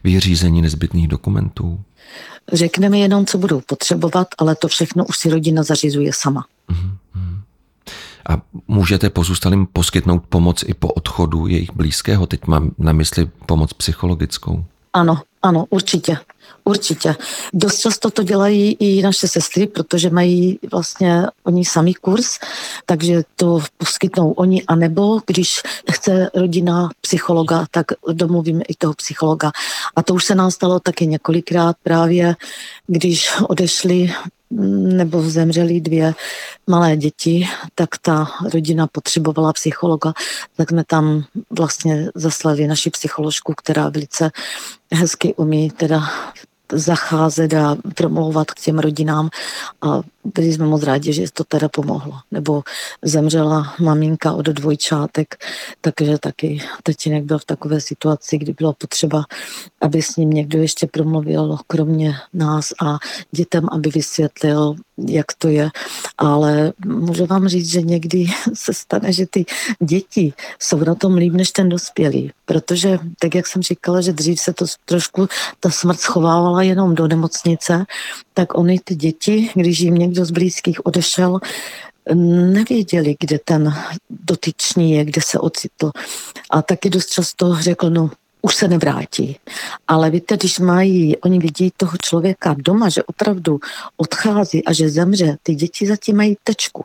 vyřízení 0.04 0.62
nezbytných 0.62 1.08
dokumentů. 1.08 1.80
Řekneme 2.54 2.98
jenom, 2.98 3.26
co 3.26 3.38
budou 3.38 3.62
potřebovat, 3.62 4.28
ale 4.38 4.56
to 4.56 4.68
všechno 4.68 5.06
už 5.06 5.18
si 5.18 5.30
rodina 5.30 5.64
zařizuje 5.64 6.12
sama. 6.14 6.46
Mm-hmm. 6.70 6.98
A 8.30 8.42
můžete 8.68 9.10
pozůstalým 9.10 9.68
poskytnout 9.74 10.24
pomoc 10.30 10.64
i 10.68 10.74
po 10.74 10.88
odchodu 10.88 11.48
jejich 11.48 11.74
blízkého? 11.74 12.28
Teď 12.28 12.48
mám 12.48 12.72
na 12.78 12.92
mysli 12.92 13.30
pomoc 13.46 13.74
psychologickou. 13.74 14.66
Ano, 14.94 15.22
ano, 15.42 15.66
určitě. 15.70 16.18
Určitě. 16.64 17.16
Dost 17.54 17.80
často 17.80 18.12
to 18.12 18.24
dělají 18.24 18.78
i 18.80 19.02
naše 19.02 19.28
sestry, 19.28 19.68
protože 19.68 20.10
mají 20.10 20.60
vlastně 20.72 21.24
oni 21.44 21.66
samý 21.66 21.94
kurz, 21.94 22.40
takže 22.86 23.24
to 23.36 23.60
poskytnou 23.78 24.32
oni, 24.32 24.64
anebo 24.64 25.22
když 25.26 25.62
chce 25.92 26.30
rodina 26.36 26.90
psychologa, 27.02 27.66
tak 27.72 27.86
domluvíme 28.12 28.62
i 28.68 28.76
toho 28.76 28.94
psychologa. 28.94 29.52
A 29.96 30.04
to 30.04 30.14
už 30.14 30.26
se 30.26 30.36
nám 30.36 30.52
stalo 30.52 30.80
taky 30.80 31.08
několikrát 31.08 31.76
právě, 31.84 32.36
když 32.88 33.32
odešli 33.48 34.14
nebo 34.52 35.22
zemřeli 35.22 35.82
dvě 35.82 36.14
malé 36.68 36.98
děti, 36.98 37.48
tak 37.76 37.90
ta 38.02 38.28
rodina 38.54 38.88
potřebovala 38.88 39.54
psychologa, 39.54 40.14
tak 40.56 40.70
jsme 40.70 40.84
tam 40.84 41.24
vlastně 41.58 42.10
zaslali 42.16 42.68
naši 42.68 42.90
psycholožku, 42.90 43.54
která 43.58 43.90
velice 43.90 44.32
hezky 44.94 45.34
umí 45.36 45.70
teda 45.70 46.04
zacházet 46.72 47.54
a 47.54 47.78
promlouvat 47.96 48.52
k 48.52 48.60
těm 48.60 48.80
rodinám 48.80 49.30
a 49.82 50.02
byli 50.36 50.54
jsme 50.54 50.66
moc 50.66 50.84
rádi, 50.84 51.14
že 51.14 51.32
to 51.34 51.44
teda 51.44 51.70
pomohlo. 51.70 52.14
Nebo 52.32 52.64
zemřela 53.04 53.74
maminka 53.80 54.34
od 54.34 54.46
dvojčátek, 54.46 55.36
takže 55.82 56.18
taky 56.18 56.62
tatínek 56.84 57.24
byl 57.24 57.40
v 57.40 57.46
takové 57.46 57.82
situaci, 57.82 58.38
kdy 58.38 58.54
bylo 58.54 58.74
potřeba, 58.74 59.24
aby 59.82 60.02
s 60.02 60.16
ním 60.16 60.30
někdo 60.30 60.60
ještě 60.60 60.88
promluvil, 60.88 61.58
kromě 61.68 62.16
nás 62.34 62.74
a 62.82 62.98
dětem, 63.32 63.68
aby 63.72 63.90
vysvětlil, 63.90 64.76
jak 65.08 65.26
to 65.38 65.48
je. 65.48 65.70
Ale 66.18 66.74
můžu 66.86 67.26
vám 67.26 67.48
říct, 67.48 67.72
že 67.72 67.82
někdy 67.82 68.26
se 68.54 68.74
stane, 68.74 69.14
že 69.14 69.26
ty 69.30 69.46
děti 69.84 70.34
jsou 70.60 70.78
na 70.78 70.96
tom 70.96 71.16
líp 71.16 71.34
než 71.34 71.52
ten 71.52 71.70
dospělý. 71.70 72.32
Protože, 72.46 73.00
tak 73.20 73.36
jak 73.36 73.48
jsem 73.48 73.62
říkala, 73.62 74.02
že 74.02 74.14
dřív 74.14 74.40
se 74.40 74.54
to 74.54 74.66
trošku, 74.86 75.28
ta 75.60 75.70
smrt 75.70 76.00
schovávala 76.00 76.62
jenom 76.64 76.96
do 76.96 77.08
nemocnice, 77.08 77.86
tak 78.38 78.58
oni 78.58 78.80
ty 78.84 78.96
děti, 78.96 79.50
když 79.56 79.80
jim 79.80 79.96
někdo 79.96 80.26
z 80.26 80.32
blízkých 80.32 80.86
odešel, 80.86 81.40
nevěděli, 82.54 83.16
kde 83.20 83.40
ten 83.46 83.74
dotyčný 84.10 84.92
je, 84.92 85.06
kde 85.06 85.22
se 85.22 85.40
ocitl. 85.40 85.92
A 86.50 86.62
taky 86.62 86.90
dost 86.90 87.10
často 87.10 87.56
řekl, 87.62 87.90
no 87.90 88.12
už 88.42 88.56
se 88.56 88.68
nevrátí. 88.68 89.38
Ale 89.88 90.10
víte, 90.10 90.38
když 90.38 90.60
mají, 90.60 91.18
oni 91.18 91.40
vidí 91.40 91.72
toho 91.78 91.92
člověka 92.02 92.56
doma, 92.58 92.90
že 92.90 93.04
opravdu 93.04 93.60
odchází 93.98 94.66
a 94.66 94.74
že 94.74 94.90
zemře, 94.90 95.38
ty 95.44 95.56
děti 95.56 95.88
zatím 95.88 96.18
mají 96.18 96.38
tečku. 96.44 96.84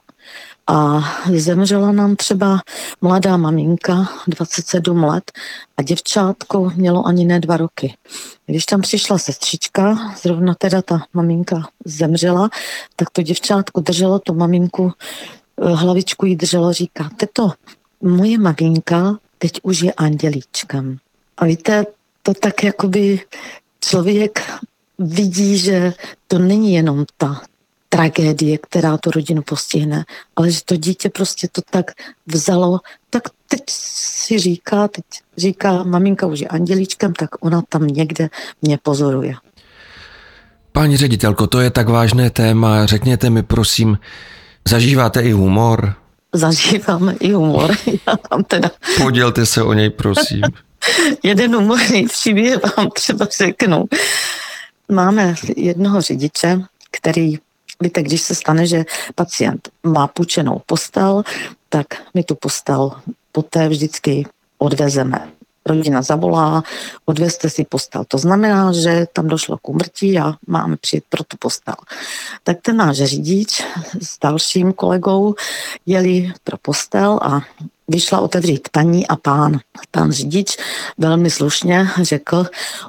A 0.66 1.00
zemřela 1.36 1.92
nám 1.92 2.16
třeba 2.16 2.60
mladá 3.00 3.36
maminka, 3.36 4.08
27 4.26 5.04
let, 5.04 5.32
a 5.76 5.82
děvčátko 5.82 6.70
mělo 6.74 7.06
ani 7.06 7.24
ne 7.24 7.40
dva 7.40 7.56
roky. 7.56 7.94
Když 8.46 8.66
tam 8.66 8.80
přišla 8.80 9.18
sestřička, 9.18 9.96
zrovna 10.22 10.54
teda 10.54 10.82
ta 10.82 11.02
maminka 11.14 11.68
zemřela, 11.84 12.50
tak 12.96 13.10
to 13.10 13.22
děvčátko 13.22 13.80
drželo 13.80 14.18
tu 14.18 14.34
maminku, 14.34 14.92
eh, 15.62 15.68
hlavičku 15.68 16.26
jí 16.26 16.36
drželo, 16.36 16.72
říká, 16.72 17.10
teto, 17.16 17.52
moje 18.00 18.38
maminka 18.38 19.18
teď 19.38 19.60
už 19.62 19.80
je 19.80 19.92
andělíčkem. 19.92 20.98
A 21.36 21.44
víte, 21.44 21.86
to 22.22 22.34
tak 22.34 22.64
jakoby 22.64 23.20
člověk 23.80 24.40
vidí, 24.98 25.58
že 25.58 25.92
to 26.26 26.38
není 26.38 26.74
jenom 26.74 27.04
ta 27.16 27.40
tragédie, 27.92 28.58
která 28.58 28.96
tu 28.96 29.10
rodinu 29.10 29.42
postihne, 29.42 30.04
ale 30.36 30.50
že 30.50 30.60
to 30.64 30.76
dítě 30.76 31.10
prostě 31.10 31.48
to 31.52 31.60
tak 31.70 31.90
vzalo, 32.26 32.80
tak 33.10 33.22
teď 33.48 33.60
si 33.68 34.38
říká, 34.38 34.88
teď 34.88 35.04
říká, 35.36 35.82
maminka 35.82 36.26
už 36.26 36.40
je 36.40 36.48
andělíčkem, 36.48 37.12
tak 37.12 37.44
ona 37.44 37.62
tam 37.68 37.86
někde 37.86 38.28
mě 38.62 38.78
pozoruje. 38.82 39.34
Paní 40.72 40.96
ředitelko, 40.96 41.46
to 41.46 41.60
je 41.60 41.70
tak 41.70 41.88
vážné 41.88 42.30
téma, 42.30 42.86
řekněte 42.86 43.30
mi 43.30 43.42
prosím, 43.42 43.98
zažíváte 44.68 45.20
i 45.20 45.32
humor? 45.32 46.02
zažíváme 46.34 47.14
i 47.20 47.32
humor. 47.32 47.76
Já 48.06 48.16
tam 48.30 48.44
teda... 48.44 48.70
Podělte 48.96 49.46
se 49.46 49.62
o 49.62 49.72
něj, 49.72 49.90
prosím. 49.90 50.42
Jeden 51.22 51.54
humorný 51.54 52.06
příběh 52.06 52.76
vám 52.76 52.90
třeba 52.90 53.26
řeknu. 53.38 53.84
Máme 54.88 55.34
jednoho 55.56 56.00
řidiče, 56.00 56.60
který 56.90 57.38
Víte, 57.82 58.02
když 58.02 58.22
se 58.22 58.34
stane, 58.34 58.66
že 58.66 58.84
pacient 59.14 59.68
má 59.82 60.06
půjčenou 60.06 60.62
postel, 60.66 61.22
tak 61.68 61.86
my 62.14 62.24
tu 62.24 62.34
postel 62.34 62.92
poté 63.32 63.68
vždycky 63.68 64.26
odvezeme. 64.58 65.28
Rodina 65.66 66.02
zavolá, 66.02 66.62
odvezte 67.04 67.50
si 67.50 67.64
postel. 67.64 68.04
To 68.08 68.18
znamená, 68.18 68.72
že 68.72 69.06
tam 69.12 69.28
došlo 69.28 69.58
k 69.58 69.68
umrtí 69.68 70.18
a 70.18 70.34
máme 70.46 70.76
přijet 70.76 71.04
pro 71.08 71.24
tu 71.24 71.36
postel. 71.36 71.74
Tak 72.44 72.56
ten 72.62 72.76
náš 72.76 72.96
řidič 72.96 73.62
s 74.02 74.18
dalším 74.22 74.72
kolegou 74.72 75.34
jeli 75.86 76.32
pro 76.44 76.56
postel 76.62 77.18
a 77.22 77.40
vyšla 77.88 78.20
otevřít 78.20 78.68
paní 78.72 79.06
a 79.08 79.16
pán. 79.16 79.58
Pan 79.90 80.12
řidič 80.12 80.56
velmi 80.98 81.30
slušně 81.30 81.88
řekl 82.02 82.46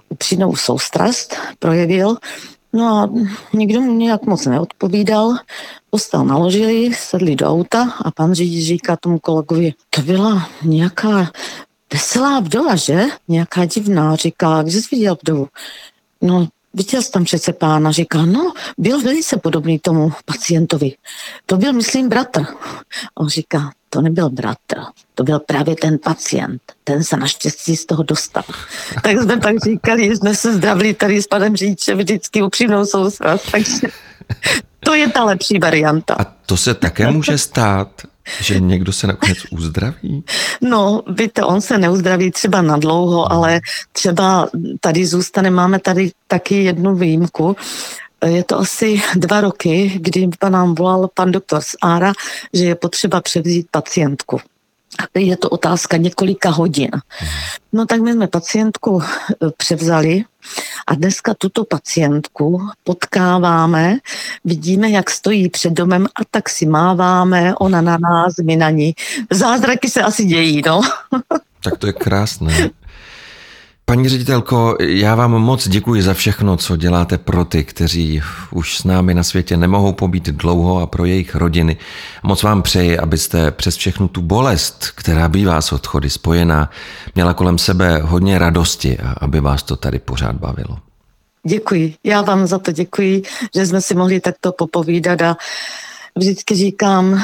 upřímnou 0.10 0.56
soustrast, 0.56 1.36
projevil, 1.60 2.18
No 2.74 2.86
a 2.86 3.10
nikdo 3.54 3.82
mu 3.82 3.94
nějak 3.94 4.26
moc 4.26 4.46
neodpovídal. 4.46 5.34
Postel 5.90 6.26
naložili, 6.26 6.94
sedli 6.94 7.36
do 7.36 7.48
auta 7.48 7.94
a 8.04 8.12
pan 8.12 8.34
řidič 8.34 8.68
říká 8.68 8.96
tomu 8.98 9.20
kolegovi, 9.20 9.74
to 9.90 10.02
byla 10.02 10.50
nějaká 10.64 11.32
veselá 11.94 12.40
vdova, 12.40 12.76
že? 12.76 13.06
Nějaká 13.28 13.66
divná, 13.66 14.16
říká, 14.16 14.62
kde 14.62 14.72
jsi 14.72 14.96
viděl 14.96 15.18
vdovu? 15.24 15.48
No, 16.22 16.48
viděl 16.74 17.02
jsi 17.02 17.12
tam 17.12 17.24
přece 17.24 17.54
pána, 17.54 17.92
říká, 17.92 18.26
no, 18.26 18.54
byl 18.78 19.02
velice 19.02 19.38
podobný 19.38 19.80
tomu 19.80 20.12
pacientovi. 20.26 20.92
To 21.46 21.58
byl, 21.58 21.74
myslím, 21.74 22.10
bratr. 22.10 22.46
On 23.16 23.30
říká, 23.30 23.72
to 23.90 24.02
nebyl 24.02 24.30
bratr, 24.30 24.80
to 25.16 25.24
byl 25.24 25.40
právě 25.40 25.76
ten 25.76 26.00
pacient. 26.04 26.62
Ten 26.84 27.04
se 27.04 27.18
naštěstí 27.18 27.76
z 27.76 27.86
toho 27.86 28.04
dostal. 28.04 28.44
tak 29.04 29.18
jsme 29.18 29.38
pak 29.38 29.56
říkali, 29.64 30.08
že 30.08 30.16
jsme 30.16 30.36
se 30.36 30.54
zdravili 30.54 30.94
tady 30.94 31.22
s 31.22 31.28
panem 31.28 31.56
řidičem 31.56 31.98
vždycky 31.98 32.42
upřímnou 32.42 32.86
soustrast. 32.86 33.52
Takže 33.52 33.88
to 34.80 34.94
je 34.94 35.10
ta 35.10 35.24
lepší 35.24 35.60
varianta. 35.60 36.16
A 36.20 36.24
to 36.24 36.58
se 36.58 36.74
také 36.74 37.12
může 37.12 37.38
stát, 37.38 38.02
že 38.42 38.60
někdo 38.60 38.94
se 38.94 39.08
nakonec 39.08 39.38
uzdraví? 39.52 40.24
No, 40.62 41.04
víte, 41.08 41.44
on 41.44 41.62
se 41.62 41.78
neuzdraví 41.78 42.32
třeba 42.32 42.62
na 42.62 42.78
dlouho, 42.78 43.32
ale 43.32 43.62
třeba 43.92 44.50
tady 44.80 45.06
zůstane, 45.06 45.50
máme 45.50 45.80
tady 45.80 46.12
taky 46.28 46.64
jednu 46.64 46.96
výjimku, 46.96 47.56
je 48.26 48.44
to 48.44 48.60
asi 48.60 49.02
dva 49.16 49.42
roky, 49.42 49.92
kdy 49.96 50.30
nám 50.50 50.76
volal 50.76 51.10
pan 51.14 51.32
doktor 51.32 51.62
z 51.62 51.76
Ára, 51.82 52.14
že 52.54 52.66
je 52.66 52.76
potřeba 52.76 53.22
převzít 53.22 53.68
pacientku. 53.72 54.40
Je 55.16 55.38
to 55.38 55.50
otázka 55.50 55.98
několika 55.98 56.50
hodin. 56.50 56.90
No 57.74 57.86
tak 57.86 58.02
my 58.02 58.14
jsme 58.14 58.28
pacientku 58.28 59.02
e, 59.02 59.06
převzali 59.58 60.24
a 60.88 60.96
dneska 60.96 61.34
tuto 61.34 61.66
pacientku 61.66 62.62
potkáváme, 62.84 63.98
vidíme, 64.46 64.90
jak 64.90 65.10
stojí 65.10 65.50
před 65.50 65.74
domem 65.74 66.06
a 66.06 66.22
tak 66.32 66.50
si 66.50 66.66
máváme, 66.66 67.56
ona 67.56 67.82
na 67.82 67.98
nás, 67.98 68.34
my 68.44 68.56
na 68.56 68.70
ní. 68.70 68.94
Zázraky 69.32 69.90
se 69.90 70.02
asi 70.02 70.26
dějí, 70.26 70.62
no. 70.66 70.82
Tak 71.64 71.78
to 71.78 71.88
je 71.88 71.94
krásné. 71.94 72.70
Paní 73.94 74.10
ředitelko, 74.10 74.78
já 74.80 75.16
vám 75.16 75.32
moc 75.32 75.68
děkuji 75.68 76.02
za 76.02 76.14
všechno, 76.14 76.58
co 76.58 76.78
děláte 76.78 77.18
pro 77.18 77.46
ty, 77.46 77.64
kteří 77.64 78.22
už 78.52 78.78
s 78.78 78.84
námi 78.84 79.14
na 79.14 79.24
světě 79.24 79.58
nemohou 79.58 79.94
pobít 79.94 80.30
dlouho 80.30 80.80
a 80.80 80.88
pro 80.88 81.06
jejich 81.06 81.36
rodiny. 81.36 81.78
Moc 82.24 82.44
vám 82.44 82.62
přeji, 82.62 82.98
abyste 82.98 83.52
přes 83.52 83.76
všechnu 83.76 84.08
tu 84.08 84.22
bolest, 84.22 84.86
která 84.96 85.30
bývá 85.30 85.62
s 85.62 85.72
odchody 85.72 86.10
spojená, 86.10 86.70
měla 87.16 87.34
kolem 87.34 87.58
sebe 87.58 88.02
hodně 88.04 88.40
radosti 88.40 88.98
a 88.98 89.12
aby 89.12 89.40
vás 89.40 89.64
to 89.64 89.76
tady 89.76 90.00
pořád 90.00 90.36
bavilo. 90.36 90.78
Děkuji. 91.48 91.96
Já 92.04 92.22
vám 92.22 92.48
za 92.48 92.60
to 92.60 92.72
děkuji, 92.72 93.22
že 93.56 93.66
jsme 93.66 93.82
si 93.82 93.96
mohli 93.96 94.20
takto 94.20 94.52
popovídat 94.52 95.22
a 95.22 95.38
vždycky 96.16 96.56
říkám, 96.56 97.24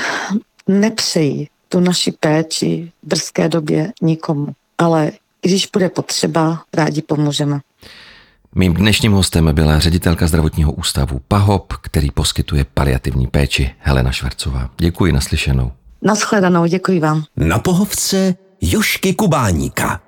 nepřeji 0.68 1.48
tu 1.70 1.80
naši 1.80 2.12
péči 2.12 2.92
v 3.04 3.08
brzké 3.08 3.50
době 3.50 3.92
nikomu, 4.02 4.48
ale 4.78 5.12
když 5.42 5.68
bude 5.74 5.90
potřeba, 5.90 6.64
rádi 6.74 7.02
pomůžeme. 7.02 7.60
Mým 8.56 8.74
dnešním 8.74 9.12
hostem 9.12 9.50
byla 9.54 9.80
ředitelka 9.80 10.28
zdravotního 10.28 10.72
ústavu 10.72 11.22
PAHOP, 11.28 11.74
který 11.74 12.12
poskytuje 12.12 12.66
paliativní 12.74 13.28
péči 13.28 13.72
Helena 13.80 14.12
Švarcová. 14.12 14.70
Děkuji 14.78 15.12
naslyšenou. 15.12 15.72
Naschledanou, 16.02 16.66
děkuji 16.66 17.00
vám. 17.00 17.24
Na 17.38 17.60
pohovce 17.60 18.36
Jošky 18.62 19.14
Kubáníka. 19.14 20.02